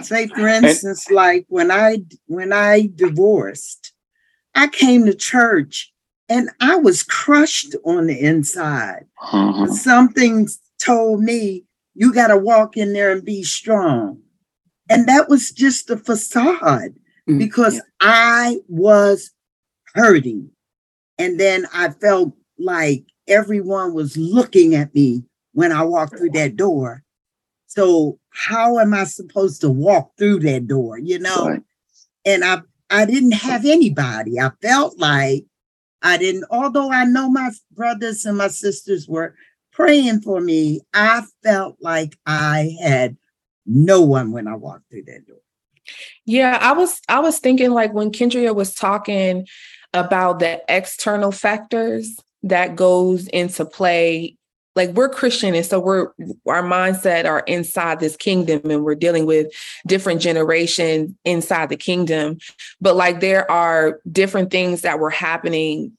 Say, 0.02 0.28
for 0.28 0.48
instance, 0.48 1.10
like 1.12 1.45
when 1.48 1.71
I 1.71 2.04
when 2.28 2.52
I 2.52 2.89
divorced, 2.95 3.93
I 4.56 4.67
came 4.67 5.06
to 5.06 5.13
church 5.13 5.93
and 6.28 6.50
I 6.60 6.76
was 6.76 7.04
crushed 7.04 7.76
on 7.86 8.08
the 8.08 8.19
inside. 8.19 9.06
Uh-huh. 9.21 9.67
Something 9.67 10.48
told 10.80 11.21
me 11.21 11.65
you 11.93 12.13
got 12.13 12.28
to 12.28 12.38
walk 12.38 12.78
in 12.78 12.93
there 12.93 13.12
and 13.12 13.24
be 13.24 13.43
strong, 13.43 14.21
and 14.89 15.08
that 15.08 15.30
was 15.30 15.52
just 15.52 15.89
a 15.89 15.98
facade 15.98 16.95
because 17.28 17.82
I 18.02 18.58
was 18.67 19.32
hurting, 19.93 20.50
and 21.19 21.39
then 21.39 21.67
I 21.74 21.89
felt 21.89 22.34
like 22.58 23.06
everyone 23.28 23.93
was 23.93 24.17
looking 24.17 24.76
at 24.76 24.93
me 24.95 25.24
when 25.54 25.71
I 25.71 25.84
walked 25.84 26.17
through 26.17 26.32
that 26.32 26.56
door. 26.56 27.04
So 27.67 28.19
how 28.36 28.80
am 28.80 28.93
I 28.93 29.06
supposed 29.06 29.62
to 29.62 29.69
walk 29.69 30.12
through 30.17 30.39
that 30.41 30.67
door? 30.67 31.00
You 31.00 31.19
know, 31.19 31.60
and 32.26 32.43
I 32.43 32.62
I 32.89 33.06
didn't 33.06 33.34
have 33.34 33.65
anybody. 33.65 34.39
I 34.39 34.52
felt 34.62 35.00
like 35.00 35.45
I 36.02 36.17
didn't. 36.17 36.45
Although 36.52 36.91
I 36.91 37.06
know 37.06 37.30
my 37.30 37.52
brothers 37.71 38.26
and 38.26 38.38
my 38.38 38.50
sisters 38.50 39.08
were 39.08 39.36
praying 39.71 40.21
for 40.21 40.39
me, 40.39 40.82
I 40.93 41.24
felt 41.43 41.78
like 41.80 42.17
I 42.26 42.76
had 42.82 43.17
no 43.65 44.02
one 44.02 44.32
when 44.32 44.48
I 44.48 44.56
walked 44.56 44.89
through 44.91 45.04
that 45.06 45.26
door. 45.28 45.38
Yeah, 46.26 46.58
I 46.62 46.74
was 46.74 47.00
I 47.08 47.19
was 47.19 47.39
thinking 47.39 47.71
like 47.71 47.93
when 47.93 48.12
Kendria 48.12 48.56
was 48.56 48.74
talking 48.74 49.48
about 49.93 50.39
the 50.39 50.62
external 50.67 51.32
factors 51.32 52.15
that 52.43 52.76
goes 52.76 53.28
into 53.28 53.65
play 53.65 54.38
like 54.76 54.90
we're 54.92 55.10
Christian 55.10 55.56
and 55.56 55.66
so 55.66 55.80
we're 55.80 56.10
our 56.48 56.64
mindset 56.64 57.26
are 57.26 57.40
inside 57.42 58.00
this 58.00 58.16
kingdom 58.16 58.70
and 58.70 58.84
we're 58.84 58.96
dealing 58.96 59.26
with 59.26 59.48
different 59.88 60.22
generations 60.22 61.16
inside 61.24 61.70
the 61.70 61.78
kingdom. 61.78 62.38
But 62.82 62.96
like 62.96 63.20
there 63.20 63.50
are 63.50 64.02
different 64.12 64.52
things 64.52 64.82
that 64.82 65.00
were 65.00 65.10
happening 65.10 65.94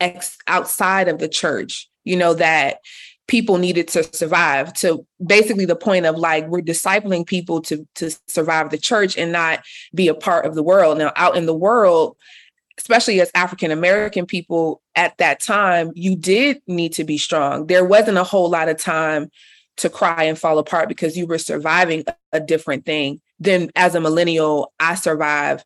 ex- 0.00 0.38
outside 0.46 1.08
of 1.08 1.18
the 1.18 1.28
church 1.28 1.88
you 2.04 2.16
know 2.16 2.34
that 2.34 2.78
people 3.26 3.56
needed 3.56 3.88
to 3.88 4.02
survive 4.14 4.72
to 4.74 5.06
basically 5.24 5.64
the 5.64 5.76
point 5.76 6.04
of 6.04 6.16
like 6.16 6.46
we're 6.48 6.60
discipling 6.60 7.26
people 7.26 7.60
to 7.62 7.86
to 7.94 8.10
survive 8.28 8.70
the 8.70 8.78
church 8.78 9.16
and 9.16 9.32
not 9.32 9.64
be 9.94 10.08
a 10.08 10.14
part 10.14 10.44
of 10.46 10.54
the 10.54 10.62
world. 10.62 10.98
Now 10.98 11.12
out 11.16 11.36
in 11.36 11.46
the 11.46 11.54
world 11.54 12.16
especially 12.78 13.20
as 13.20 13.30
african 13.34 13.70
american 13.70 14.26
people 14.26 14.82
at 14.94 15.16
that 15.18 15.40
time 15.40 15.90
you 15.94 16.16
did 16.16 16.60
need 16.66 16.92
to 16.92 17.04
be 17.04 17.18
strong 17.18 17.66
there 17.66 17.84
wasn't 17.84 18.18
a 18.18 18.24
whole 18.24 18.50
lot 18.50 18.68
of 18.68 18.78
time 18.78 19.30
to 19.76 19.90
cry 19.90 20.24
and 20.24 20.38
fall 20.38 20.58
apart 20.58 20.88
because 20.88 21.16
you 21.16 21.26
were 21.26 21.38
surviving 21.38 22.04
a 22.32 22.40
different 22.40 22.84
thing 22.84 23.20
than 23.38 23.70
as 23.76 23.94
a 23.94 24.00
millennial 24.00 24.72
i 24.80 24.94
survive 24.94 25.64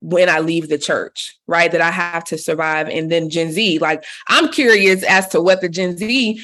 when 0.00 0.28
I 0.28 0.40
leave 0.40 0.68
the 0.68 0.78
church, 0.78 1.36
right? 1.46 1.72
That 1.72 1.80
I 1.80 1.90
have 1.90 2.22
to 2.24 2.38
survive. 2.38 2.88
And 2.88 3.10
then 3.10 3.30
Gen 3.30 3.50
Z, 3.50 3.78
like 3.78 4.04
I'm 4.28 4.52
curious 4.52 5.02
as 5.02 5.26
to 5.28 5.40
what 5.40 5.62
the 5.62 5.68
Gen 5.68 5.96
Z 5.96 6.38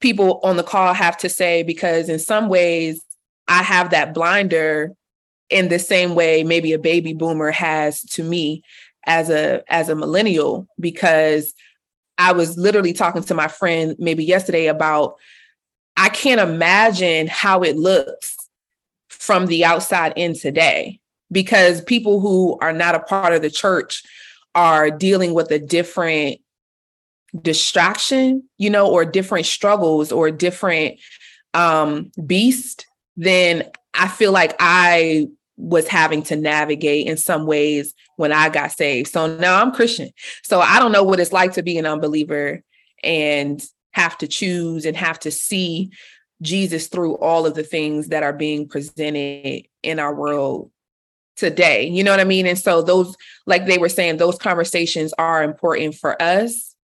people 0.00 0.40
on 0.42 0.56
the 0.56 0.62
call 0.62 0.92
have 0.92 1.16
to 1.18 1.28
say 1.28 1.62
because 1.62 2.08
in 2.08 2.18
some 2.18 2.48
ways 2.48 3.02
I 3.48 3.62
have 3.62 3.90
that 3.90 4.12
blinder 4.12 4.92
in 5.48 5.68
the 5.68 5.78
same 5.78 6.14
way 6.14 6.42
maybe 6.42 6.72
a 6.72 6.78
baby 6.78 7.14
boomer 7.14 7.50
has 7.50 8.02
to 8.02 8.24
me 8.24 8.62
as 9.06 9.30
a 9.30 9.62
as 9.68 9.88
a 9.88 9.94
millennial 9.94 10.66
because 10.78 11.54
I 12.18 12.32
was 12.32 12.56
literally 12.56 12.92
talking 12.92 13.22
to 13.24 13.34
my 13.34 13.48
friend 13.48 13.94
maybe 13.98 14.24
yesterday 14.24 14.66
about 14.66 15.16
I 15.96 16.08
can't 16.08 16.40
imagine 16.40 17.26
how 17.26 17.62
it 17.62 17.76
looks 17.76 18.36
from 19.08 19.46
the 19.46 19.64
outside 19.64 20.12
in 20.16 20.34
today 20.34 21.00
because 21.32 21.80
people 21.80 22.20
who 22.20 22.58
are 22.60 22.72
not 22.72 22.94
a 22.94 23.00
part 23.00 23.32
of 23.32 23.42
the 23.42 23.50
church 23.50 24.02
are 24.54 24.90
dealing 24.90 25.34
with 25.34 25.50
a 25.50 25.58
different 25.58 26.40
distraction, 27.42 28.42
you 28.58 28.70
know, 28.70 28.90
or 28.90 29.04
different 29.04 29.46
struggles 29.46 30.12
or 30.12 30.30
different 30.30 30.98
um 31.54 32.10
beast, 32.26 32.86
then 33.16 33.64
I 33.94 34.08
feel 34.08 34.32
like 34.32 34.54
I 34.58 35.28
was 35.56 35.88
having 35.88 36.22
to 36.24 36.36
navigate 36.36 37.06
in 37.06 37.16
some 37.16 37.46
ways 37.46 37.94
when 38.16 38.32
I 38.32 38.48
got 38.48 38.72
saved. 38.72 39.10
So 39.10 39.36
now 39.36 39.60
I'm 39.60 39.72
Christian. 39.72 40.10
So 40.42 40.60
I 40.60 40.78
don't 40.78 40.92
know 40.92 41.02
what 41.02 41.20
it's 41.20 41.32
like 41.32 41.52
to 41.54 41.62
be 41.62 41.78
an 41.78 41.86
unbeliever 41.86 42.62
and 43.02 43.62
have 43.92 44.18
to 44.18 44.26
choose 44.26 44.84
and 44.84 44.96
have 44.96 45.18
to 45.20 45.30
see 45.30 45.90
Jesus 46.42 46.88
through 46.88 47.16
all 47.16 47.46
of 47.46 47.54
the 47.54 47.62
things 47.62 48.08
that 48.08 48.22
are 48.22 48.34
being 48.34 48.68
presented 48.68 49.66
in 49.82 49.98
our 49.98 50.14
world 50.14 50.70
today. 51.36 51.86
You 51.86 52.04
know 52.04 52.10
what 52.10 52.20
I 52.20 52.24
mean? 52.24 52.46
And 52.46 52.58
so 52.58 52.82
those 52.82 53.16
like 53.46 53.66
they 53.66 53.78
were 53.78 53.88
saying 53.88 54.18
those 54.18 54.38
conversations 54.38 55.14
are 55.18 55.42
important 55.42 55.94
for 55.94 56.20
us 56.20 56.76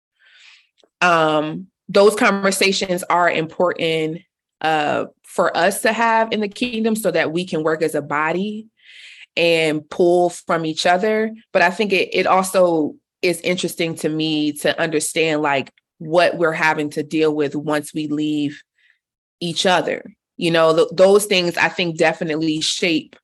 um, 1.01 1.67
those 1.89 2.15
conversations 2.15 3.03
are 3.03 3.29
important 3.29 4.21
uh, 4.61 5.05
for 5.23 5.55
us 5.55 5.81
to 5.81 5.91
have 5.91 6.31
in 6.31 6.39
the 6.39 6.47
kingdom 6.47 6.95
so 6.95 7.11
that 7.11 7.31
we 7.31 7.45
can 7.45 7.63
work 7.63 7.81
as 7.81 7.95
a 7.95 8.01
body 8.01 8.67
and 9.35 9.87
pull 9.89 10.29
from 10.29 10.65
each 10.65 10.85
other. 10.85 11.33
But 11.51 11.61
I 11.61 11.69
think 11.69 11.93
it, 11.93 12.09
it 12.13 12.27
also 12.27 12.95
is 13.21 13.39
interesting 13.41 13.95
to 13.95 14.09
me 14.09 14.53
to 14.53 14.79
understand 14.79 15.41
like 15.41 15.71
what 15.99 16.37
we're 16.37 16.51
having 16.51 16.89
to 16.91 17.03
deal 17.03 17.33
with 17.33 17.55
once 17.55 17.93
we 17.93 18.07
leave 18.07 18.61
each 19.39 19.65
other. 19.65 20.03
You 20.37 20.51
know, 20.51 20.75
th- 20.75 20.89
those 20.91 21.25
things 21.25 21.57
I 21.57 21.69
think 21.69 21.97
definitely 21.97 22.61
shape 22.61 23.15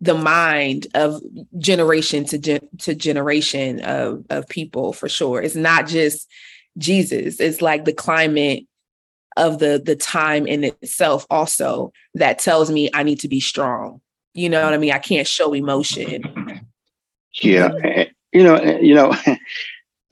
the 0.00 0.14
mind 0.14 0.86
of 0.94 1.22
generation 1.58 2.24
to 2.24 2.38
gen- 2.38 2.68
to 2.78 2.94
generation 2.94 3.80
of 3.80 4.24
of 4.30 4.48
people 4.48 4.92
for 4.92 5.08
sure. 5.08 5.40
It's 5.42 5.54
not 5.54 5.86
just 5.86 6.28
Jesus. 6.78 7.38
It's 7.38 7.60
like 7.60 7.84
the 7.84 7.92
climate 7.92 8.64
of 9.40 9.58
the 9.58 9.82
the 9.84 9.96
time 9.96 10.46
in 10.46 10.64
itself 10.64 11.26
also 11.30 11.92
that 12.14 12.38
tells 12.38 12.70
me 12.70 12.90
I 12.94 13.02
need 13.02 13.20
to 13.20 13.28
be 13.28 13.40
strong. 13.40 14.00
You 14.34 14.48
know 14.48 14.62
what 14.64 14.74
I 14.74 14.78
mean? 14.78 14.92
I 14.92 14.98
can't 14.98 15.26
show 15.26 15.52
emotion. 15.52 16.22
Yeah, 17.42 17.68
mm-hmm. 17.68 18.10
you 18.32 18.44
know, 18.44 18.62
you 18.62 18.94
know. 18.94 19.14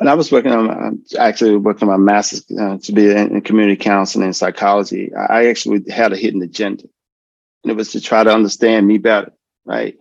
When 0.00 0.06
I 0.06 0.14
was 0.14 0.30
working 0.30 0.52
on, 0.52 0.66
my, 0.68 0.90
actually 1.18 1.56
working 1.56 1.88
on 1.88 2.00
my 2.00 2.12
master's 2.12 2.46
uh, 2.56 2.78
to 2.78 2.92
be 2.92 3.10
in, 3.10 3.34
in 3.34 3.40
community 3.40 3.74
counseling 3.74 4.26
and 4.26 4.36
psychology, 4.36 5.12
I 5.12 5.48
actually 5.48 5.82
had 5.90 6.12
a 6.12 6.16
hidden 6.16 6.40
agenda, 6.40 6.84
and 7.64 7.72
it 7.72 7.76
was 7.76 7.90
to 7.90 8.00
try 8.00 8.22
to 8.22 8.32
understand 8.32 8.86
me 8.86 8.98
better. 8.98 9.32
Right? 9.64 9.96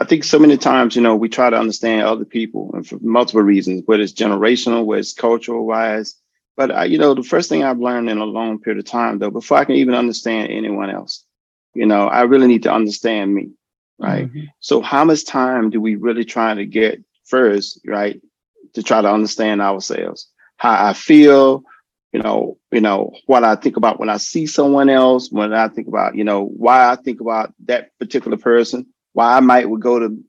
I 0.00 0.04
think 0.04 0.24
so 0.24 0.38
many 0.38 0.56
times, 0.56 0.96
you 0.96 1.02
know, 1.02 1.14
we 1.14 1.28
try 1.28 1.48
to 1.48 1.56
understand 1.56 2.02
other 2.02 2.24
people 2.24 2.72
and 2.74 2.84
for 2.84 2.98
multiple 3.02 3.42
reasons, 3.42 3.82
whether 3.84 4.02
it's 4.02 4.12
generational, 4.12 4.84
whether 4.84 4.98
it's 4.98 5.12
cultural 5.12 5.64
wise. 5.64 6.16
But 6.56 6.70
I, 6.70 6.84
you 6.84 6.98
know, 6.98 7.14
the 7.14 7.22
first 7.22 7.48
thing 7.48 7.62
I've 7.62 7.78
learned 7.78 8.10
in 8.10 8.18
a 8.18 8.24
long 8.24 8.58
period 8.58 8.78
of 8.78 8.90
time, 8.90 9.18
though, 9.18 9.30
before 9.30 9.58
I 9.58 9.64
can 9.64 9.76
even 9.76 9.94
understand 9.94 10.50
anyone 10.50 10.90
else, 10.90 11.24
you 11.74 11.86
know, 11.86 12.08
I 12.08 12.22
really 12.22 12.46
need 12.46 12.64
to 12.64 12.72
understand 12.72 13.34
me, 13.34 13.52
right? 13.98 14.26
Mm-hmm. 14.26 14.44
So, 14.60 14.82
how 14.82 15.04
much 15.04 15.24
time 15.24 15.70
do 15.70 15.80
we 15.80 15.96
really 15.96 16.24
try 16.24 16.52
to 16.54 16.66
get 16.66 17.02
first, 17.24 17.80
right, 17.86 18.20
to 18.74 18.82
try 18.82 19.00
to 19.00 19.10
understand 19.10 19.62
ourselves, 19.62 20.28
how 20.58 20.88
I 20.88 20.92
feel, 20.92 21.64
you 22.12 22.20
know, 22.20 22.58
you 22.70 22.82
know 22.82 23.12
what 23.26 23.44
I 23.44 23.56
think 23.56 23.78
about 23.78 23.98
when 23.98 24.10
I 24.10 24.18
see 24.18 24.46
someone 24.46 24.90
else, 24.90 25.32
when 25.32 25.54
I 25.54 25.68
think 25.68 25.88
about, 25.88 26.16
you 26.16 26.24
know, 26.24 26.44
why 26.44 26.90
I 26.90 26.96
think 26.96 27.20
about 27.22 27.54
that 27.64 27.98
particular 27.98 28.36
person 28.36 28.86
why 29.12 29.36
I 29.36 29.40
might 29.40 29.68
would 29.68 29.80
go 29.80 29.98
to 29.98 30.22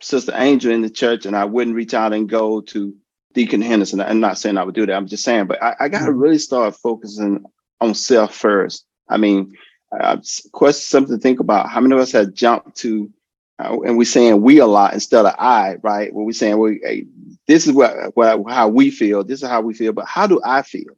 Sister 0.00 0.32
Angel 0.34 0.72
in 0.72 0.82
the 0.82 0.90
church 0.90 1.26
and 1.26 1.36
I 1.36 1.44
wouldn't 1.44 1.76
reach 1.76 1.94
out 1.94 2.12
and 2.12 2.28
go 2.28 2.60
to 2.60 2.94
Deacon 3.34 3.62
Henderson. 3.62 4.00
I'm 4.00 4.20
not 4.20 4.38
saying 4.38 4.58
I 4.58 4.64
would 4.64 4.74
do 4.74 4.86
that. 4.86 4.94
I'm 4.94 5.06
just 5.06 5.24
saying, 5.24 5.46
but 5.46 5.62
I, 5.62 5.74
I 5.80 5.88
got 5.88 6.00
to 6.00 6.06
mm-hmm. 6.06 6.18
really 6.18 6.38
start 6.38 6.74
focusing 6.76 7.44
on 7.80 7.94
self 7.94 8.34
first. 8.34 8.86
I 9.08 9.16
mean, 9.16 9.54
uh, 9.98 10.18
question 10.52 10.80
something 10.80 11.16
to 11.16 11.20
think 11.20 11.40
about. 11.40 11.68
How 11.68 11.80
many 11.80 11.94
of 11.94 12.00
us 12.00 12.12
have 12.12 12.32
jumped 12.32 12.76
to, 12.78 13.10
uh, 13.58 13.80
and 13.82 13.98
we're 13.98 14.04
saying 14.04 14.40
we 14.40 14.58
a 14.58 14.66
lot 14.66 14.94
instead 14.94 15.26
of 15.26 15.34
I, 15.38 15.76
right? 15.82 16.12
When 16.12 16.24
we're 16.24 16.32
saying, 16.32 16.58
well, 16.58 16.74
hey, 16.82 17.06
this 17.46 17.66
is 17.66 17.72
what, 17.72 18.16
what 18.16 18.42
how 18.50 18.68
we 18.68 18.90
feel. 18.90 19.24
This 19.24 19.42
is 19.42 19.48
how 19.48 19.60
we 19.60 19.74
feel. 19.74 19.92
But 19.92 20.06
how 20.06 20.26
do 20.26 20.40
I 20.44 20.62
feel, 20.62 20.96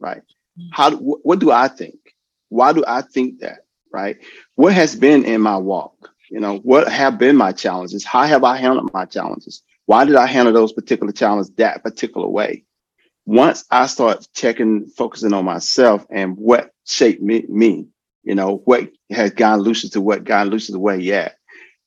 right? 0.00 0.22
Mm-hmm. 0.58 0.68
How 0.72 0.90
do, 0.90 0.96
what 0.96 1.38
do 1.38 1.50
I 1.50 1.68
think? 1.68 1.98
Why 2.48 2.72
do 2.72 2.84
I 2.86 3.02
think 3.02 3.40
that, 3.40 3.66
right? 3.92 4.16
What 4.54 4.72
has 4.72 4.96
been 4.96 5.24
in 5.24 5.40
my 5.40 5.56
walk? 5.56 6.10
You 6.30 6.40
know, 6.40 6.58
what 6.58 6.88
have 6.88 7.18
been 7.18 7.36
my 7.36 7.52
challenges? 7.52 8.04
How 8.04 8.24
have 8.24 8.44
I 8.44 8.56
handled 8.56 8.92
my 8.92 9.04
challenges? 9.04 9.62
Why 9.86 10.04
did 10.04 10.16
I 10.16 10.26
handle 10.26 10.54
those 10.54 10.72
particular 10.72 11.12
challenges 11.12 11.52
that 11.56 11.82
particular 11.82 12.28
way? 12.28 12.64
Once 13.26 13.64
I 13.70 13.86
start 13.86 14.26
checking, 14.34 14.86
focusing 14.86 15.32
on 15.32 15.44
myself 15.44 16.06
and 16.10 16.36
what 16.36 16.72
shaped 16.84 17.22
me, 17.22 17.44
me 17.48 17.88
you 18.24 18.34
know, 18.34 18.62
what 18.64 18.90
has 19.10 19.30
gotten 19.30 19.60
Lucius 19.60 19.92
to 19.92 20.00
what 20.00 20.24
got 20.24 20.48
Lucius 20.48 20.72
the 20.72 20.78
way 20.78 20.98
yeah. 20.98 21.30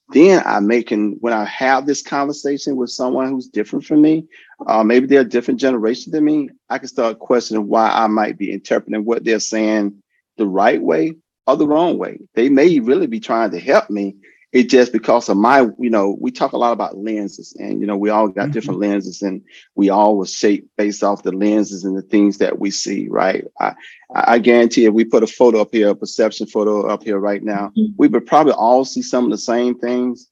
Then 0.10 0.42
I'm 0.46 0.68
making 0.68 1.18
when 1.20 1.34
I 1.34 1.44
have 1.46 1.86
this 1.86 2.02
conversation 2.02 2.78
with 2.78 2.92
someone 2.92 3.30
who's 3.30 3.48
different 3.48 3.84
from 3.84 4.02
me, 4.02 4.26
uh, 4.66 4.84
maybe 4.84 5.06
they're 5.06 5.22
a 5.22 5.26
different 5.26 5.60
generation 5.60 6.14
than 6.14 6.24
me. 6.24 6.50
I 6.70 6.78
can 6.78 6.88
start 6.88 7.20
questioning 7.20 7.68
why 7.68 7.90
I 7.90 8.08
might 8.08 8.38
be 8.38 8.52
interpreting 8.54 9.04
what 9.04 9.26
they're 9.26 9.40
saying 9.40 10.02
the 10.38 10.46
right 10.46 10.82
way 10.82 11.16
or 11.46 11.58
the 11.58 11.68
wrong 11.68 11.98
way. 11.98 12.20
They 12.36 12.48
may 12.48 12.80
really 12.80 13.08
be 13.08 13.20
trying 13.20 13.52
to 13.52 13.60
help 13.60 13.90
me, 13.90 14.16
it 14.54 14.70
just 14.70 14.94
because 14.94 15.28
of 15.28 15.36
my, 15.36 15.62
you 15.78 15.90
know, 15.90 16.18
we 16.20 16.32
talk 16.32 16.54
a 16.54 16.58
lot 16.58 16.72
about 16.72 16.98
lenses 16.98 17.56
and, 17.60 17.82
you 17.82 17.86
know, 17.86 17.98
we 17.98 18.10
all 18.10 18.28
got 18.30 18.44
mm-hmm. 18.44 18.52
different 18.52 18.80
lenses 18.80 19.22
and 19.22 19.42
we 19.76 19.90
all 19.90 20.18
was 20.18 20.34
shaped 20.34 20.70
based 20.78 21.04
off 21.04 21.24
the 21.24 21.34
lenses 21.34 21.84
and 21.84 21.98
the 21.98 22.02
things 22.02 22.38
that 22.38 22.58
we 22.58 22.72
see, 22.72 23.10
right? 23.10 23.44
I, 23.60 23.76
I 24.16 24.40
guarantee 24.40 24.86
if 24.86 24.94
we 24.94 25.04
put 25.04 25.24
a 25.24 25.28
photo 25.28 25.62
up 25.62 25.70
here, 25.74 25.90
a 25.90 25.96
perception 25.96 26.48
photo 26.48 26.88
up 26.88 27.04
here 27.04 27.20
right 27.20 27.44
now, 27.44 27.74
mm-hmm. 27.78 27.94
we 27.98 28.08
would 28.08 28.26
probably 28.26 28.54
all 28.54 28.86
see 28.86 29.02
some 29.02 29.26
of 29.26 29.32
the 29.32 29.38
same 29.38 29.78
things, 29.78 30.30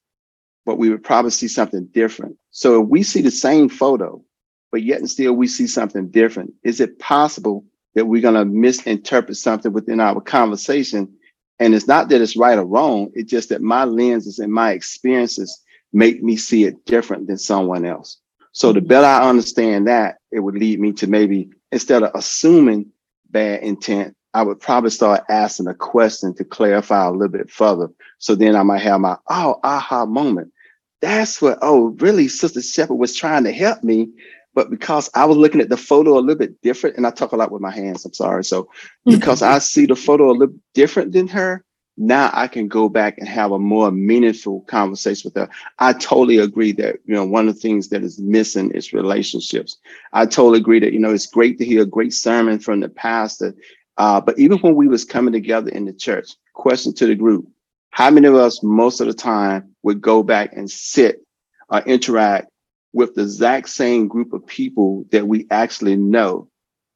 but 0.65 0.78
we 0.78 0.89
would 0.89 1.04
probably 1.04 1.32
see 1.32 1.49
something 1.49 1.86
different. 1.88 2.38
So 2.51 2.82
if 2.82 2.88
we 2.88 3.04
see 3.04 3.21
the 3.21 3.32
same 3.32 3.67
photo, 3.67 4.23
but 4.71 4.82
yet 4.82 4.99
and 4.99 5.10
still 5.10 5.34
we 5.34 5.47
see 5.47 5.67
something 5.67 6.10
different, 6.10 6.54
is 6.63 6.80
it 6.80 6.99
possible 6.99 7.65
that 7.95 8.06
we're 8.06 8.21
going 8.21 8.36
to 8.36 8.45
misinterpret 8.45 9.38
something 9.38 9.73
within 9.73 9.99
our 9.99 10.21
conversation 10.21 11.14
and 11.59 11.73
it's 11.73 11.87
not 11.87 12.09
that 12.09 12.21
it's 12.21 12.35
right 12.35 12.57
or 12.57 12.65
wrong, 12.65 13.11
it's 13.13 13.29
just 13.29 13.49
that 13.49 13.61
my 13.61 13.85
lenses 13.85 14.39
and 14.39 14.51
my 14.51 14.71
experiences 14.71 15.61
make 15.93 16.21
me 16.21 16.35
see 16.35 16.65
it 16.65 16.85
different 16.85 17.27
than 17.27 17.37
someone 17.37 17.85
else. 17.85 18.17
So 18.51 18.71
the 18.71 18.81
better 18.81 19.05
I 19.05 19.27
understand 19.29 19.87
that, 19.87 20.17
it 20.31 20.39
would 20.39 20.55
lead 20.55 20.79
me 20.79 20.91
to 20.93 21.07
maybe 21.07 21.49
instead 21.71 22.03
of 22.03 22.11
assuming 22.13 22.91
bad 23.29 23.63
intent, 23.63 24.15
I 24.33 24.43
would 24.43 24.59
probably 24.59 24.89
start 24.89 25.23
asking 25.29 25.67
a 25.67 25.73
question 25.73 26.33
to 26.35 26.43
clarify 26.43 27.05
a 27.05 27.11
little 27.11 27.29
bit 27.29 27.49
further. 27.49 27.89
So 28.17 28.35
then 28.35 28.55
I 28.55 28.63
might 28.63 28.81
have 28.81 28.99
my 28.99 29.17
oh 29.29 29.59
aha 29.63 30.05
moment. 30.05 30.51
That's 31.01 31.41
what 31.41 31.59
oh 31.61 31.95
really 31.99 32.27
Sister 32.27 32.61
Shepherd 32.61 32.95
was 32.95 33.15
trying 33.15 33.45
to 33.45 33.51
help 33.53 33.83
me 33.83 34.09
but 34.55 34.69
because 34.69 35.09
I 35.13 35.25
was 35.25 35.37
looking 35.37 35.61
at 35.61 35.69
the 35.69 35.77
photo 35.77 36.17
a 36.17 36.21
little 36.21 36.35
bit 36.35 36.59
different, 36.61 36.97
and 36.97 37.05
I 37.05 37.11
talk 37.11 37.33
a 37.33 37.35
lot 37.35 37.51
with 37.51 37.61
my 37.61 37.71
hands, 37.71 38.05
I'm 38.05 38.13
sorry. 38.13 38.43
So 38.43 38.69
because 39.05 39.41
I 39.41 39.59
see 39.59 39.85
the 39.85 39.95
photo 39.95 40.31
a 40.31 40.37
little 40.39 40.55
different 40.73 41.11
than 41.11 41.27
her, 41.27 41.63
now 41.97 42.29
I 42.33 42.47
can 42.47 42.67
go 42.67 42.89
back 42.89 43.17
and 43.19 43.27
have 43.27 43.51
a 43.53 43.59
more 43.59 43.89
meaningful 43.91 44.61
conversation 44.61 45.29
with 45.29 45.35
her. 45.41 45.49
I 45.79 45.93
totally 45.93 46.39
agree 46.39 46.73
that, 46.73 46.97
you 47.05 47.13
know, 47.13 47.25
one 47.25 47.47
of 47.47 47.55
the 47.55 47.61
things 47.61 47.87
that 47.89 48.03
is 48.03 48.19
missing 48.19 48.71
is 48.71 48.91
relationships. 48.91 49.77
I 50.11 50.25
totally 50.25 50.59
agree 50.59 50.79
that, 50.81 50.93
you 50.93 50.99
know, 50.99 51.13
it's 51.13 51.27
great 51.27 51.57
to 51.59 51.65
hear 51.65 51.83
a 51.83 51.85
great 51.85 52.13
sermon 52.13 52.59
from 52.59 52.79
the 52.81 52.89
pastor 52.89 53.55
Uh, 53.97 54.19
but 54.19 54.37
even 54.37 54.57
when 54.59 54.75
we 54.75 54.87
was 54.87 55.05
coming 55.05 55.31
together 55.33 55.69
in 55.69 55.85
the 55.85 55.93
church, 55.93 56.35
question 56.53 56.93
to 56.95 57.05
the 57.05 57.15
group, 57.15 57.47
how 57.91 58.09
many 58.11 58.27
of 58.27 58.35
us 58.35 58.61
most 58.61 58.99
of 58.99 59.07
the 59.07 59.13
time 59.13 59.75
would 59.83 60.01
go 60.01 60.21
back 60.21 60.51
and 60.53 60.69
sit 60.69 61.21
or 61.69 61.79
interact 61.81 62.49
with 62.95 63.13
the 63.13 63.21
exact 63.21 63.67
same 63.67 64.08
group 64.08 64.31
of 64.31 64.47
people 64.47 65.05
that 65.12 65.27
we 65.27 65.45
actually 65.51 65.97
know 65.97 66.47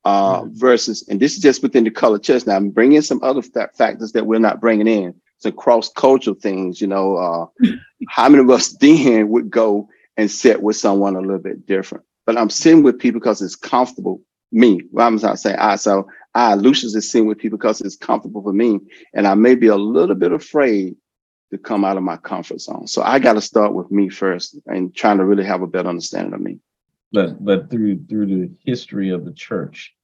uh, 0.06 0.42
mm-hmm. 0.42 0.58
versus, 0.58 1.06
and 1.10 1.20
this 1.20 1.36
is 1.36 1.42
just 1.42 1.62
within 1.62 1.84
the 1.84 1.92
color. 1.92 2.20
Now 2.48 2.56
I'm 2.56 2.70
bringing 2.70 3.02
some 3.02 3.20
other 3.22 3.42
fa- 3.42 3.70
factors 3.78 4.14
that 4.14 4.26
we're 4.26 4.40
not 4.40 4.62
bringing 4.62 4.88
in. 4.88 5.14
Some 5.40 5.52
cross 5.52 5.92
cultural 5.92 6.38
things, 6.38 6.80
you 6.80 6.88
know, 6.88 7.18
uh, 7.18 7.68
how 8.10 8.30
many 8.30 8.42
of 8.42 8.50
us 8.50 8.70
then 8.80 9.28
would 9.28 9.50
go 9.50 9.90
and 10.16 10.32
sit 10.32 10.64
with 10.64 10.78
someone 10.78 11.18
a 11.18 11.22
little 11.22 11.38
bit 11.38 11.66
different? 11.66 12.06
But 12.26 12.38
I'm 12.38 12.50
sitting 12.50 12.82
with 12.82 13.00
people 13.00 13.20
because 13.20 13.42
it's 13.42 13.58
comfortable. 13.58 14.22
Me, 14.54 14.82
well, 14.92 15.06
I'm 15.06 15.18
not 15.18 15.38
saying 15.38 15.58
I. 15.60 15.76
So 15.76 16.08
I, 16.34 16.56
Lucius, 16.56 16.96
is 16.96 17.12
sitting 17.12 17.28
with 17.28 17.40
people 17.40 17.58
because 17.58 17.82
it's 17.82 17.98
comfortable 17.98 18.42
for 18.42 18.54
me, 18.54 18.80
and 19.14 19.28
I 19.28 19.36
may 19.36 19.56
be 19.56 19.68
a 19.68 19.76
little 19.76 20.16
bit 20.16 20.32
afraid 20.32 20.96
to 21.52 21.58
come 21.58 21.84
out 21.84 21.98
of 21.98 22.04
my 22.04 22.18
comfort 22.18 22.62
zone. 22.62 22.88
So 22.88 23.02
I 23.02 23.20
got 23.20 23.34
to 23.34 23.42
start 23.42 23.74
with 23.74 23.90
me 23.92 24.10
first 24.10 24.58
and 24.68 24.96
trying 24.96 25.18
to 25.18 25.26
really 25.26 25.46
have 25.46 25.62
a 25.62 25.68
better 25.68 25.90
understanding 25.90 26.34
of 26.34 26.42
me. 26.42 26.60
But 27.12 27.44
but 27.44 27.72
through 27.72 28.06
through 28.08 28.28
the 28.28 28.52
history 28.64 29.10
of 29.10 29.26
the 29.26 29.34
church, 29.34 29.96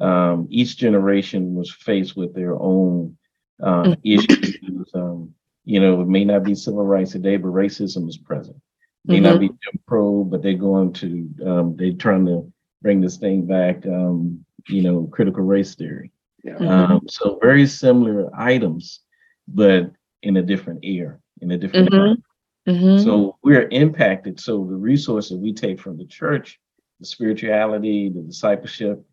um, 0.00 0.46
each 0.50 0.76
generation 0.76 1.54
was 1.54 1.72
faced 1.72 2.16
with 2.16 2.34
their 2.34 2.54
own 2.54 3.16
uh, 3.62 3.82
mm-hmm. 3.82 4.00
issues. 4.04 4.90
Um, 4.94 5.34
you 5.64 5.80
know, 5.80 6.00
it 6.00 6.08
may 6.08 6.24
not 6.24 6.44
be 6.44 6.54
civil 6.54 6.84
rights 6.84 7.12
today, 7.12 7.36
but 7.36 7.48
racism 7.48 8.08
is 8.08 8.18
present. 8.18 8.56
It 8.56 9.10
may 9.10 9.14
mm-hmm. 9.16 9.24
not 9.24 9.40
be 9.40 9.48
Jim 9.48 9.80
Crow, 9.86 10.22
but 10.22 10.42
they're 10.42 10.54
going 10.54 10.92
to 10.94 11.28
um, 11.44 11.76
they're 11.76 11.92
trying 11.92 12.26
to 12.26 12.52
bring 12.82 13.00
this 13.00 13.16
thing 13.16 13.46
back. 13.46 13.84
Um, 13.86 14.44
you 14.68 14.82
know, 14.82 15.08
critical 15.10 15.42
race 15.42 15.74
theory. 15.74 16.12
Yeah. 16.44 16.54
Mm-hmm. 16.54 16.92
Um, 16.92 17.00
so 17.08 17.38
very 17.40 17.66
similar 17.66 18.30
items, 18.34 19.00
but 19.48 19.90
in 20.24 20.38
a 20.38 20.42
different 20.42 20.80
ear, 20.82 21.20
in 21.40 21.50
a 21.50 21.58
different 21.58 21.90
mm-hmm. 21.90 22.70
mm-hmm. 22.70 23.04
So 23.04 23.36
we're 23.42 23.68
impacted. 23.68 24.40
So 24.40 24.64
the 24.64 24.76
resources 24.76 25.36
we 25.36 25.52
take 25.52 25.78
from 25.78 25.98
the 25.98 26.06
church, 26.06 26.58
the 27.00 27.06
spirituality, 27.06 28.08
the 28.08 28.22
discipleship, 28.22 29.04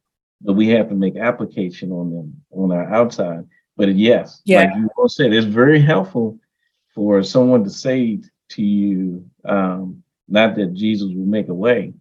but 0.42 0.54
we 0.54 0.70
have 0.70 0.90
to 0.90 0.96
make 0.96 1.18
application 1.18 1.92
on 1.92 2.12
them 2.12 2.42
on 2.52 2.72
our 2.72 2.92
outside. 2.92 3.46
But 3.78 3.94
yes, 3.96 4.42
yeah. 4.46 4.64
like 4.64 4.76
you 4.76 4.90
all 4.98 5.10
said, 5.10 5.34
it's 5.34 5.46
very 5.46 5.82
helpful 5.82 6.40
for 6.96 7.24
someone 7.24 7.64
to 7.64 7.70
say 7.70 8.22
to 8.50 8.62
you, 8.62 9.26
um, 9.46 10.04
not 10.28 10.56
that 10.56 10.74
Jesus 10.74 11.10
will 11.14 11.26
make 11.26 11.50
a 11.50 11.54
way, 11.54 11.94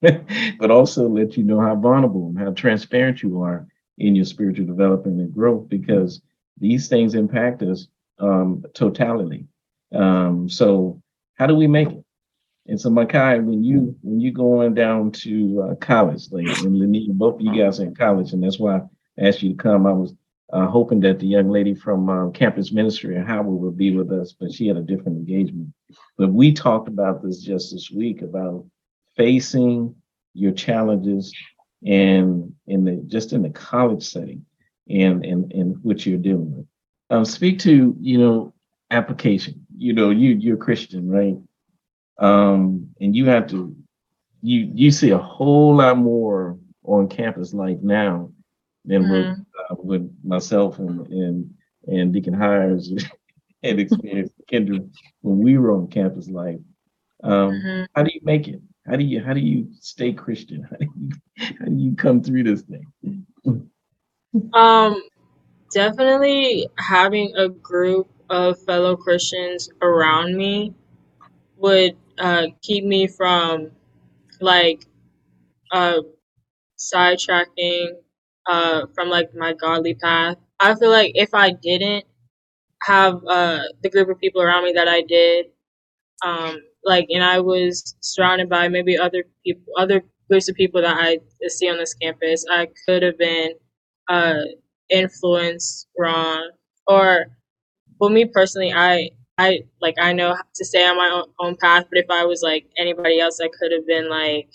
but 0.00 0.70
also 0.70 1.08
let 1.08 1.36
you 1.36 1.44
know 1.44 1.60
how 1.60 1.74
vulnerable 1.74 2.28
and 2.28 2.38
how 2.38 2.52
transparent 2.52 3.22
you 3.22 3.42
are 3.42 3.66
in 3.98 4.14
your 4.14 4.24
spiritual 4.24 4.66
development 4.66 5.20
and 5.20 5.32
growth 5.32 5.68
because 5.68 6.20
these 6.58 6.88
things 6.88 7.14
impact 7.14 7.62
us 7.62 7.88
um, 8.18 8.64
totality. 8.74 9.46
Um, 9.94 10.48
so 10.48 11.02
how 11.34 11.46
do 11.46 11.54
we 11.54 11.66
make 11.66 11.90
it? 11.90 12.04
And 12.66 12.80
so 12.80 12.88
Makai, 12.88 13.44
when 13.44 13.62
you 13.62 13.94
when 14.02 14.20
you 14.20 14.32
going 14.32 14.74
down 14.74 15.10
to 15.12 15.68
uh, 15.70 15.74
college, 15.76 16.30
like 16.30 16.46
and 16.46 16.76
Linnea, 16.76 17.08
both 17.12 17.34
of 17.34 17.42
you 17.42 17.62
guys 17.62 17.78
are 17.78 17.84
in 17.84 17.94
college, 17.94 18.32
and 18.32 18.42
that's 18.42 18.58
why 18.58 18.76
I 18.76 18.82
asked 19.18 19.42
you 19.42 19.50
to 19.50 19.56
come. 19.56 19.86
I 19.86 19.92
was 19.92 20.14
uh, 20.52 20.66
hoping 20.66 21.00
that 21.00 21.18
the 21.18 21.26
young 21.26 21.50
lady 21.50 21.74
from 21.74 22.08
um, 22.08 22.32
campus 22.32 22.72
ministry 22.72 23.16
in 23.16 23.26
Howard 23.26 23.60
would 23.60 23.76
be 23.76 23.94
with 23.94 24.10
us, 24.12 24.32
but 24.38 24.52
she 24.52 24.66
had 24.66 24.78
a 24.78 24.82
different 24.82 25.18
engagement. 25.18 25.74
But 26.16 26.32
we 26.32 26.52
talked 26.52 26.88
about 26.88 27.22
this 27.22 27.42
just 27.42 27.72
this 27.72 27.90
week 27.90 28.22
about 28.22 28.64
facing 29.16 29.94
your 30.32 30.52
challenges 30.52 31.34
and 31.86 32.52
in 32.66 32.84
the 32.84 32.96
just 33.06 33.32
in 33.32 33.42
the 33.42 33.50
college 33.50 34.02
setting 34.02 34.44
and 34.88 35.24
and 35.24 35.52
and 35.52 35.76
what 35.82 36.06
you're 36.06 36.18
dealing 36.18 36.56
with 36.56 36.66
um, 37.10 37.24
speak 37.24 37.58
to 37.60 37.96
you 38.00 38.18
know 38.18 38.54
application. 38.90 39.66
You 39.76 39.92
know, 39.92 40.10
you 40.10 40.30
you're 40.30 40.56
Christian, 40.56 41.08
right? 41.10 41.36
Um, 42.18 42.88
and 43.00 43.14
you 43.14 43.26
have 43.26 43.48
to 43.48 43.74
you 44.42 44.70
you 44.74 44.90
see 44.90 45.10
a 45.10 45.18
whole 45.18 45.76
lot 45.76 45.98
more 45.98 46.58
on 46.84 47.08
campus 47.08 47.54
life 47.54 47.78
now 47.82 48.30
than 48.84 49.04
mm-hmm. 49.04 49.12
with 49.12 49.38
uh, 49.70 49.74
with 49.78 50.16
myself 50.22 50.78
and 50.78 51.06
and 51.08 51.54
and 51.86 52.12
Deacon 52.12 52.34
Hires 52.34 52.92
and 53.62 53.80
experience 53.80 54.30
Kendra 54.50 54.88
when 55.22 55.38
we 55.38 55.58
were 55.58 55.72
on 55.72 55.88
campus 55.88 56.28
life. 56.28 56.60
Um, 57.22 57.52
mm-hmm. 57.52 57.84
How 57.94 58.02
do 58.02 58.10
you 58.12 58.20
make 58.22 58.48
it? 58.48 58.60
How 58.86 58.96
do 58.96 59.04
you 59.04 59.22
how 59.22 59.32
do 59.32 59.40
you 59.40 59.68
stay 59.80 60.12
Christian? 60.12 60.62
How 60.70 60.76
do 60.76 60.86
you 60.96 61.10
how 61.58 61.64
do 61.64 61.74
you 61.74 61.96
come 61.96 62.22
through 62.22 62.44
this 62.44 62.62
thing? 62.62 62.86
Um, 64.52 65.02
definitely 65.74 66.68
having 66.78 67.34
a 67.36 67.50
group 67.50 68.08
of 68.30 68.62
fellow 68.64 68.96
Christians 68.96 69.70
around 69.82 70.36
me 70.36 70.74
would 71.58 71.96
uh, 72.18 72.48
keep 72.62 72.84
me 72.84 73.08
from 73.08 73.72
like 74.40 74.86
uh, 75.72 76.00
sidetracking 76.78 77.88
uh, 78.48 78.86
from 78.94 79.10
like 79.10 79.34
my 79.34 79.54
godly 79.54 79.94
path. 79.94 80.36
I 80.60 80.74
feel 80.76 80.90
like 80.90 81.12
if 81.16 81.34
I 81.34 81.52
didn't 81.52 82.06
have 82.82 83.22
uh, 83.28 83.60
the 83.82 83.90
group 83.90 84.10
of 84.10 84.20
people 84.20 84.42
around 84.42 84.64
me 84.64 84.72
that 84.74 84.88
I 84.88 85.02
did, 85.02 85.46
um, 86.24 86.58
like, 86.84 87.06
and 87.10 87.24
I 87.24 87.40
was 87.40 87.96
surrounded 88.00 88.48
by 88.48 88.68
maybe 88.68 88.98
other 88.98 89.24
people, 89.44 89.72
other 89.78 90.02
groups 90.30 90.48
of 90.48 90.56
people 90.56 90.82
that 90.82 90.96
I 90.98 91.18
see 91.48 91.70
on 91.70 91.78
this 91.78 91.94
campus, 91.94 92.44
I 92.50 92.68
could 92.86 93.02
have 93.02 93.18
been 93.18 93.52
uh, 94.08 94.34
influence 94.90 95.86
wrong. 95.98 96.50
Or 96.86 97.26
well 97.98 98.10
me 98.10 98.24
personally 98.24 98.72
i 98.72 99.10
i 99.38 99.60
like 99.80 99.94
i 100.00 100.12
know 100.12 100.36
to 100.54 100.64
stay 100.64 100.86
on 100.86 100.96
my 100.96 101.10
own, 101.12 101.24
own 101.40 101.56
path 101.56 101.84
but 101.90 101.98
if 101.98 102.06
i 102.10 102.24
was 102.24 102.42
like 102.42 102.66
anybody 102.78 103.20
else 103.20 103.40
i 103.40 103.48
could 103.58 103.72
have 103.72 103.86
been 103.86 104.08
like 104.08 104.48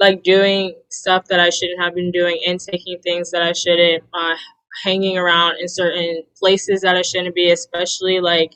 like 0.00 0.22
doing 0.22 0.74
stuff 0.90 1.24
that 1.26 1.40
i 1.40 1.50
shouldn't 1.50 1.80
have 1.80 1.94
been 1.94 2.10
doing 2.10 2.40
and 2.46 2.60
taking 2.60 2.98
things 3.00 3.30
that 3.30 3.42
i 3.42 3.52
shouldn't 3.52 4.02
uh 4.14 4.34
hanging 4.84 5.18
around 5.18 5.56
in 5.58 5.68
certain 5.68 6.22
places 6.38 6.80
that 6.82 6.96
i 6.96 7.02
shouldn't 7.02 7.34
be 7.34 7.50
especially 7.50 8.20
like 8.20 8.52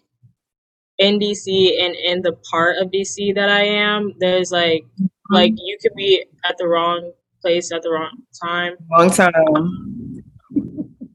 in 0.98 1.18
dc 1.18 1.46
and 1.83 1.94
in 1.94 2.22
the 2.22 2.37
part 2.50 2.76
of 2.78 2.90
dc 2.90 3.35
that 3.35 3.48
i 3.48 3.62
am 3.62 4.12
there's 4.18 4.52
like 4.52 4.85
like 5.31 5.52
you 5.57 5.78
could 5.81 5.94
be 5.96 6.24
at 6.44 6.57
the 6.59 6.66
wrong 6.66 7.12
place 7.40 7.72
at 7.72 7.83
the 7.83 7.90
wrong 7.90 8.22
time. 8.40 8.74
Wrong 8.92 9.11
time 9.11 9.33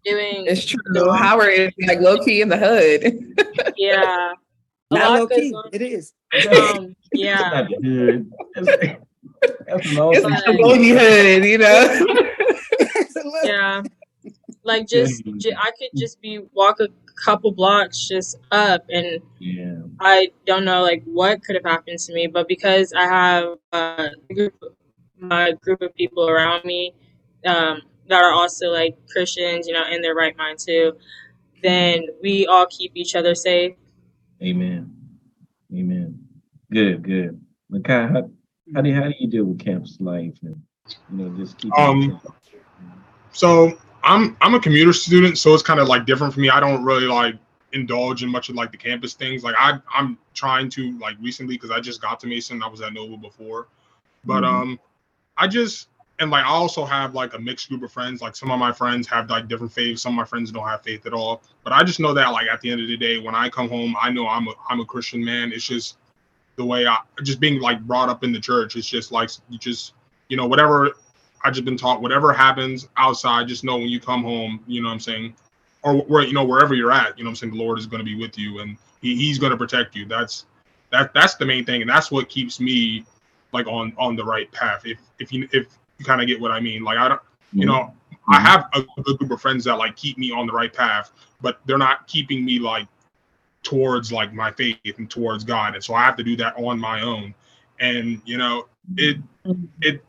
doing. 0.08 0.46
It's 0.48 0.65
true. 0.65 1.12
Howard 1.13 1.54
is 1.54 1.72
like 1.88 2.00
low 2.00 2.17
key 2.24 2.41
in 2.41 2.50
the 2.50 2.58
hood. 2.58 3.74
yeah. 3.78 4.34
Not 4.91 5.20
low 5.20 5.28
key. 5.28 5.54
It 5.74 5.82
is. 5.82 6.13
Um, 6.50 6.96
yeah. 7.13 7.67
That's 8.56 8.70
it's 9.67 10.48
a 10.48 10.54
baby 10.54 10.89
hood, 10.89 11.46
you 11.46 11.58
know. 11.58 12.06
yeah. 13.43 13.84
Like 14.63 14.88
just, 14.88 15.24
just, 15.38 15.58
I 15.58 15.72
could 15.78 15.89
just 15.96 16.22
be 16.22 16.39
walk 16.54 16.80
a 16.80 16.88
couple 17.24 17.52
blocks 17.52 18.08
just 18.08 18.38
up, 18.52 18.86
and 18.89 19.22
yeah. 19.39 19.78
I 20.00 20.32
don't 20.46 20.65
know 20.65 20.82
like 20.82 21.04
what 21.06 21.41
could 21.43 21.56
have 21.56 21.63
happened 21.63 22.00
to 22.00 22.13
me, 22.13 22.28
but 22.28 22.48
because 22.48 22.93
I 22.93 23.04
have 23.04 23.58
uh, 23.72 24.10
group, 24.34 24.54
my 25.17 25.54
group 25.62 25.82
of 25.82 25.96
people 25.96 26.30
around 26.30 26.65
me, 26.65 26.93
um, 27.46 27.82
that 28.10 28.24
are 28.24 28.34
also 28.34 28.70
like 28.70 28.98
Christians, 29.10 29.67
you 29.67 29.74
know, 29.74 29.86
in 29.89 30.02
their 30.02 30.15
right 30.15 30.36
mind 30.38 30.60
too, 30.60 30.93
then 31.63 32.06
we 32.22 32.46
all 32.48 32.65
keep 32.67 32.91
each 32.96 33.15
other 33.15 33.36
safe. 33.36 33.76
Amen. 34.41 34.93
Amen. 35.74 36.20
Good, 36.72 37.04
good. 37.04 37.39
Makai, 37.72 38.12
how, 38.12 38.30
how 38.74 38.82
do 38.82 38.89
you, 38.89 38.96
how 38.96 39.04
do 39.04 39.13
you 39.20 39.28
deal 39.28 39.46
with 39.46 39.60
campus 39.60 39.98
life 40.00 40.36
and 40.43 40.62
you 41.12 41.17
know 41.17 41.38
just 41.38 41.58
keep 41.58 41.78
um 41.78 42.22
so 43.32 43.78
I'm 44.04 44.38
I'm 44.39 44.56
a 44.56 44.60
commuter 44.60 44.93
student, 44.93 45.38
so 45.38 45.54
it's 45.54 45.63
kind 45.63 45.80
of 45.80 45.88
like 45.88 46.06
different 46.06 46.34
for 46.34 46.39
me. 46.39 46.50
I 46.50 46.60
don't 46.60 46.84
really 46.84 47.08
like 47.08 47.36
indulge 47.74 48.24
in 48.24 48.30
much 48.30 48.48
of 48.50 48.56
like 48.56 48.72
the 48.72 48.78
campus 48.78 49.13
things. 49.13 49.43
Like 49.43 49.56
I 49.60 49.80
I'm 49.93 50.18
trying 50.34 50.70
to 50.72 50.97
like 50.99 51.18
recently 51.22 51.55
because 51.55 51.72
I 51.72 51.80
just 51.80 52.01
got 52.01 52.20
to 52.22 52.28
Mason. 52.28 52.64
I 52.64 52.68
was 52.68 52.82
at 52.82 52.93
Nova 52.93 53.18
before, 53.18 53.68
but 54.24 54.43
mm-hmm. 54.43 54.55
um 54.55 54.80
I 55.36 55.47
just 55.47 55.89
and 56.20 56.32
like 56.32 56.45
I 56.45 56.49
also 56.49 56.84
have 56.84 57.13
like 57.13 57.34
a 57.34 57.39
mixed 57.39 57.70
group 57.70 57.84
of 57.84 57.91
friends. 57.91 58.22
Like 58.22 58.36
some 58.36 58.49
of 58.49 58.59
my 58.59 58.72
friends 58.72 59.07
have 59.07 59.30
like 59.30 59.47
different 59.47 59.72
faiths. 59.72 60.01
Some 60.01 60.13
of 60.13 60.18
my 60.18 60.26
friends 60.26 60.51
don't 60.51 60.68
have 60.68 60.82
faith 60.82 61.05
at 61.05 61.13
all. 61.13 61.43
But 61.63 61.74
I 61.74 61.84
just 61.84 61.99
know 61.99 62.13
that 62.13 62.30
like 62.30 62.47
at 62.47 62.59
the 62.61 62.72
end 62.72 62.82
of 62.82 62.88
the 62.88 62.97
day, 62.97 63.20
when 63.20 63.36
I 63.36 63.49
come 63.49 63.70
home, 63.70 63.95
I 63.99 64.09
know 64.09 64.28
I'm 64.28 64.47
a 64.47 64.53
I'm 64.70 64.80
a 64.80 64.86
Christian 64.86 65.24
man. 65.24 65.51
It's 65.51 65.68
just 65.68 65.97
the 66.55 66.65
way 66.65 66.88
I 66.88 66.99
just 67.24 67.39
being 67.39 67.59
like 67.61 67.80
brought 67.82 68.09
up 68.09 68.24
in 68.24 68.32
the 68.32 68.39
church. 68.39 68.76
It's 68.76 68.88
just 68.88 69.11
like 69.11 69.30
you 69.49 69.59
just 69.59 69.93
you 70.30 70.38
know 70.38 70.47
whatever 70.47 70.93
I 71.43 71.51
just 71.51 71.65
been 71.65 71.78
taught. 71.78 72.01
Whatever 72.01 72.34
happens 72.34 72.88
outside, 72.97 73.47
just 73.47 73.63
know 73.63 73.78
when 73.78 73.89
you 73.89 73.99
come 73.99 74.24
home. 74.24 74.63
You 74.65 74.82
know 74.82 74.88
what 74.88 74.95
I'm 74.95 74.99
saying, 74.99 75.36
or 75.84 75.97
where 76.01 76.24
you 76.24 76.34
know 76.34 76.45
wherever 76.45 76.74
you're 76.74 76.91
at. 76.91 77.18
You 77.18 77.24
know 77.24 77.30
what 77.30 77.32
I'm 77.32 77.36
saying. 77.36 77.53
The 77.53 77.63
Lord 77.63 77.78
is 77.78 77.86
going 77.86 77.99
to 77.99 78.05
be 78.05 78.15
with 78.15 78.38
you 78.38 78.59
and 78.59 78.78
he, 79.01 79.15
He's 79.15 79.38
going 79.38 79.51
to 79.51 79.57
protect 79.57 79.95
you. 79.95 80.05
That's 80.05 80.45
that 80.91 81.13
that's 81.13 81.36
the 81.36 81.45
main 81.45 81.63
thing, 81.63 81.82
and 81.82 81.89
that's 81.89 82.09
what 82.09 82.28
keeps 82.28 82.59
me 82.59 83.05
like 83.53 83.68
on 83.68 83.93
on 83.97 84.15
the 84.15 84.24
right 84.24 84.51
path. 84.51 84.82
If 84.86 84.97
if 85.20 85.32
you 85.32 85.47
if 85.51 85.68
you 85.98 86.06
kind 86.06 86.22
of 86.22 86.28
get 86.28 86.39
what 86.39 86.52
I 86.52 86.60
mean. 86.60 86.84
Like 86.84 86.98
I 86.98 87.10
don't, 87.10 87.22
you 87.54 87.62
mm-hmm. 87.62 87.70
know, 87.70 87.93
I 88.30 88.39
have 88.41 88.70
a 88.74 88.84
good 89.02 89.18
group 89.18 89.32
of 89.32 89.41
friends 89.41 89.64
that 89.66 89.76
like 89.76 89.95
keep 89.95 90.18
me 90.18 90.32
on 90.32 90.48
the 90.48 90.54
right 90.54 90.72
path, 90.72 91.12
but 91.41 91.60
they're 91.66 91.78
not 91.78 92.08
keeping 92.08 92.43
me 92.43 92.60
like 92.60 92.88
towards 93.64 94.12
like 94.12 94.34
my 94.34 94.52
faith 94.52 94.78
and 94.98 95.10
towards 95.10 95.43
God. 95.43 95.76
And 95.76 95.84
so 95.84 95.93
I 95.93 96.04
have 96.04 96.18
to 96.18 96.24
do 96.24 96.36
that 96.38 96.56
on 96.58 96.80
my 96.80 97.02
own. 97.02 97.34
And 97.80 98.22
you 98.26 98.38
know, 98.38 98.68
it 98.95 99.18
it 99.82 100.04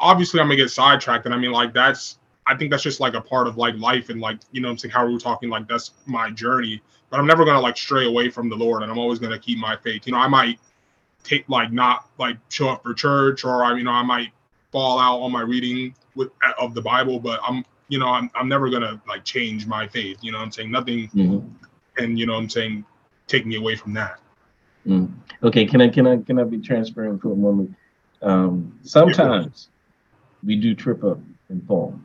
obviously 0.00 0.40
I'm 0.40 0.46
gonna 0.46 0.56
get 0.56 0.70
sidetracked. 0.70 1.24
And 1.26 1.34
I 1.34 1.38
mean, 1.38 1.52
like 1.52 1.72
that's 1.72 2.18
I 2.46 2.56
think 2.56 2.70
that's 2.70 2.82
just 2.82 3.00
like 3.00 3.14
a 3.14 3.20
part 3.20 3.46
of 3.46 3.56
like 3.56 3.76
life 3.76 4.08
and 4.08 4.20
like 4.20 4.40
you 4.50 4.60
know 4.60 4.68
I'm 4.68 4.78
saying 4.78 4.92
how 4.92 5.06
we 5.06 5.12
were 5.12 5.20
talking 5.20 5.48
like 5.48 5.68
that's 5.68 5.92
my 6.06 6.30
journey. 6.30 6.82
But 7.10 7.20
I'm 7.20 7.26
never 7.26 7.44
gonna 7.44 7.60
like 7.60 7.76
stray 7.76 8.06
away 8.06 8.30
from 8.30 8.48
the 8.48 8.56
Lord, 8.56 8.82
and 8.82 8.90
I'm 8.90 8.98
always 8.98 9.18
gonna 9.18 9.38
keep 9.38 9.58
my 9.58 9.76
faith. 9.76 10.06
You 10.06 10.12
know, 10.12 10.18
I 10.18 10.28
might 10.28 10.58
take 11.22 11.48
like 11.48 11.70
not 11.70 12.08
like 12.18 12.38
show 12.48 12.68
up 12.70 12.82
for 12.82 12.94
church, 12.94 13.44
or 13.44 13.64
I 13.64 13.76
you 13.76 13.84
know 13.84 13.92
I 13.92 14.02
might 14.02 14.32
fall 14.72 14.98
out 14.98 15.18
on 15.20 15.30
my 15.30 15.42
reading 15.42 15.94
with 16.16 16.30
of 16.58 16.74
the 16.74 16.82
Bible, 16.82 17.20
but 17.20 17.40
I'm 17.46 17.64
you 17.88 17.98
know 17.98 18.08
I'm 18.08 18.30
I'm 18.34 18.48
never 18.48 18.70
gonna 18.70 19.00
like 19.06 19.24
change 19.24 19.66
my 19.66 19.86
faith. 19.86 20.18
You 20.22 20.32
know 20.32 20.38
I'm 20.38 20.50
saying 20.50 20.70
nothing, 20.70 21.08
Mhm. 21.14 21.48
and 21.98 22.18
you 22.18 22.26
know 22.26 22.34
I'm 22.34 22.48
saying 22.48 22.84
take 23.26 23.46
me 23.46 23.56
away 23.56 23.76
from 23.76 23.92
that. 23.94 24.18
Mm. 24.86 25.12
Okay, 25.42 25.64
can 25.64 25.80
I 25.80 25.88
can 25.88 26.06
I 26.06 26.16
can 26.16 26.40
I 26.40 26.44
be 26.44 26.58
transparent 26.58 27.22
for 27.22 27.32
a 27.32 27.36
moment? 27.36 27.74
Um, 28.22 28.78
sometimes 28.82 29.68
we 30.44 30.56
do 30.56 30.74
trip 30.74 31.04
up 31.04 31.18
and 31.48 31.64
fall. 31.66 31.98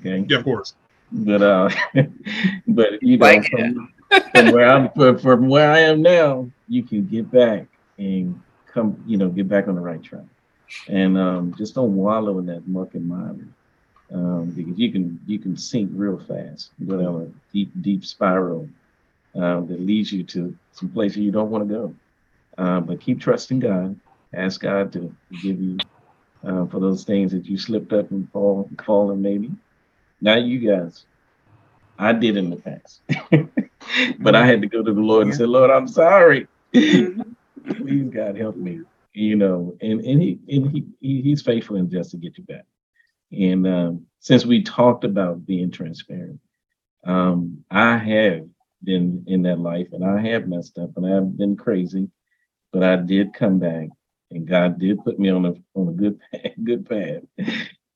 Okay. 0.00 0.24
Yeah, 0.28 0.38
of 0.38 0.44
course. 0.44 0.74
But 1.12 1.40
uh, 1.42 1.70
but 2.68 3.02
you 3.02 3.16
know, 3.16 3.26
Like 3.26 3.50
from, 3.50 3.92
from 4.32 4.50
where 4.52 4.68
I'm 4.68 4.90
from, 4.96 5.18
from 5.18 5.48
where 5.48 5.70
I 5.70 5.78
am 5.80 6.02
now, 6.02 6.50
you 6.68 6.82
can 6.82 7.06
get 7.06 7.30
back 7.30 7.66
and 7.98 8.40
come, 8.66 9.02
you 9.06 9.16
know, 9.16 9.28
get 9.30 9.48
back 9.48 9.68
on 9.68 9.74
the 9.74 9.80
right 9.80 10.02
track, 10.02 10.24
and 10.88 11.18
um, 11.18 11.54
just 11.56 11.74
don't 11.74 11.94
wallow 11.96 12.38
in 12.38 12.46
that 12.46 12.66
muck 12.68 12.94
and 12.94 13.08
mire, 13.08 13.48
um, 14.12 14.52
because 14.56 14.78
you 14.78 14.92
can 14.92 15.20
you 15.26 15.38
can 15.38 15.56
sink 15.56 15.90
real 15.94 16.18
fast, 16.18 16.72
go 16.86 16.96
down 16.98 17.22
a 17.22 17.52
deep 17.52 17.72
deep 17.82 18.04
spiral 18.04 18.70
um, 19.36 19.66
that 19.68 19.80
leads 19.80 20.12
you 20.12 20.24
to 20.24 20.56
some 20.72 20.90
places 20.90 21.18
you 21.18 21.32
don't 21.32 21.50
want 21.50 21.68
to 21.68 21.74
go. 21.74 21.94
Uh, 22.58 22.80
but 22.80 23.00
keep 23.00 23.20
trusting 23.20 23.60
God. 23.60 23.98
Ask 24.34 24.60
God 24.60 24.92
to 24.94 25.14
forgive 25.28 25.60
you 25.60 25.84
uh, 26.46 26.66
for 26.66 26.80
those 26.80 27.04
things 27.04 27.32
that 27.32 27.46
you 27.46 27.58
slipped 27.58 27.92
up 27.92 28.10
and 28.10 28.30
fall, 28.32 28.70
fallen 28.84 29.22
maybe. 29.22 29.52
Not 30.20 30.42
you 30.42 30.60
guys. 30.70 31.06
I 31.98 32.12
did 32.12 32.36
in 32.36 32.50
the 32.50 32.56
past, 32.56 33.02
but 34.20 34.34
I 34.36 34.46
had 34.46 34.62
to 34.62 34.68
go 34.68 34.82
to 34.82 34.92
the 34.92 35.00
Lord 35.00 35.26
and 35.26 35.34
say, 35.34 35.44
Lord, 35.44 35.70
I'm 35.70 35.88
sorry. 35.88 36.48
Please, 36.72 38.10
God, 38.12 38.36
help 38.36 38.56
me. 38.56 38.82
You 39.18 39.34
know, 39.34 39.76
and 39.80 40.00
and 40.00 40.22
he 40.22 40.38
and 40.48 40.70
he, 40.70 40.86
he 41.00 41.22
he's 41.22 41.42
faithful 41.42 41.74
and 41.74 41.90
just 41.90 42.12
to 42.12 42.16
get 42.16 42.38
you 42.38 42.44
back. 42.44 42.64
And 43.32 43.66
um, 43.66 44.06
since 44.20 44.46
we 44.46 44.62
talked 44.62 45.02
about 45.02 45.44
being 45.44 45.72
transparent, 45.72 46.38
um, 47.04 47.64
I 47.68 47.96
have 47.96 48.46
been 48.84 49.24
in 49.26 49.42
that 49.42 49.58
life 49.58 49.88
and 49.90 50.04
I 50.04 50.20
have 50.20 50.46
messed 50.46 50.78
up 50.78 50.90
and 50.96 51.04
I've 51.04 51.36
been 51.36 51.56
crazy, 51.56 52.08
but 52.72 52.84
I 52.84 52.94
did 52.94 53.34
come 53.34 53.58
back 53.58 53.88
and 54.30 54.46
God 54.46 54.78
did 54.78 55.02
put 55.02 55.18
me 55.18 55.30
on 55.30 55.46
a 55.46 55.54
on 55.74 55.88
a 55.88 55.92
good 55.92 56.20
path, 56.32 56.52
good 56.62 56.88
path. 56.88 57.22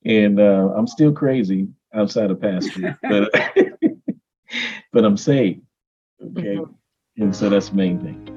And 0.04 0.40
uh, 0.40 0.72
I'm 0.76 0.88
still 0.88 1.12
crazy 1.12 1.68
outside 1.94 2.32
of 2.32 2.40
pastor, 2.40 2.98
but 3.02 3.30
but 4.92 5.04
I'm 5.04 5.16
saved. 5.16 5.62
Okay. 6.20 6.58
And 7.16 7.36
so 7.36 7.48
that's 7.48 7.68
the 7.68 7.76
main 7.76 8.00
thing. 8.00 8.31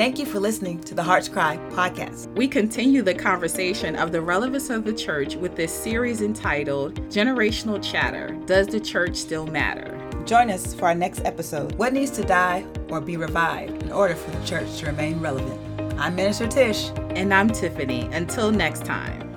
Thank 0.00 0.18
you 0.18 0.24
for 0.24 0.40
listening 0.40 0.80
to 0.84 0.94
the 0.94 1.02
Hearts 1.02 1.28
Cry 1.28 1.58
podcast. 1.72 2.34
We 2.34 2.48
continue 2.48 3.02
the 3.02 3.12
conversation 3.12 3.96
of 3.96 4.12
the 4.12 4.22
relevance 4.22 4.70
of 4.70 4.86
the 4.86 4.94
church 4.94 5.36
with 5.36 5.56
this 5.56 5.70
series 5.70 6.22
entitled 6.22 6.94
Generational 7.10 7.82
Chatter 7.82 8.28
Does 8.46 8.66
the 8.66 8.80
Church 8.80 9.14
Still 9.14 9.46
Matter? 9.46 10.00
Join 10.24 10.48
us 10.48 10.72
for 10.72 10.86
our 10.86 10.94
next 10.94 11.26
episode 11.26 11.74
What 11.74 11.92
Needs 11.92 12.12
to 12.12 12.24
Die 12.24 12.64
or 12.88 13.02
Be 13.02 13.18
Revived 13.18 13.82
in 13.82 13.92
order 13.92 14.14
for 14.14 14.30
the 14.30 14.46
church 14.46 14.74
to 14.78 14.86
remain 14.86 15.20
relevant? 15.20 15.60
I'm 16.00 16.14
Minister 16.14 16.46
Tish. 16.46 16.88
And 17.10 17.34
I'm 17.34 17.50
Tiffany. 17.50 18.08
Until 18.10 18.50
next 18.50 18.86
time. 18.86 19.29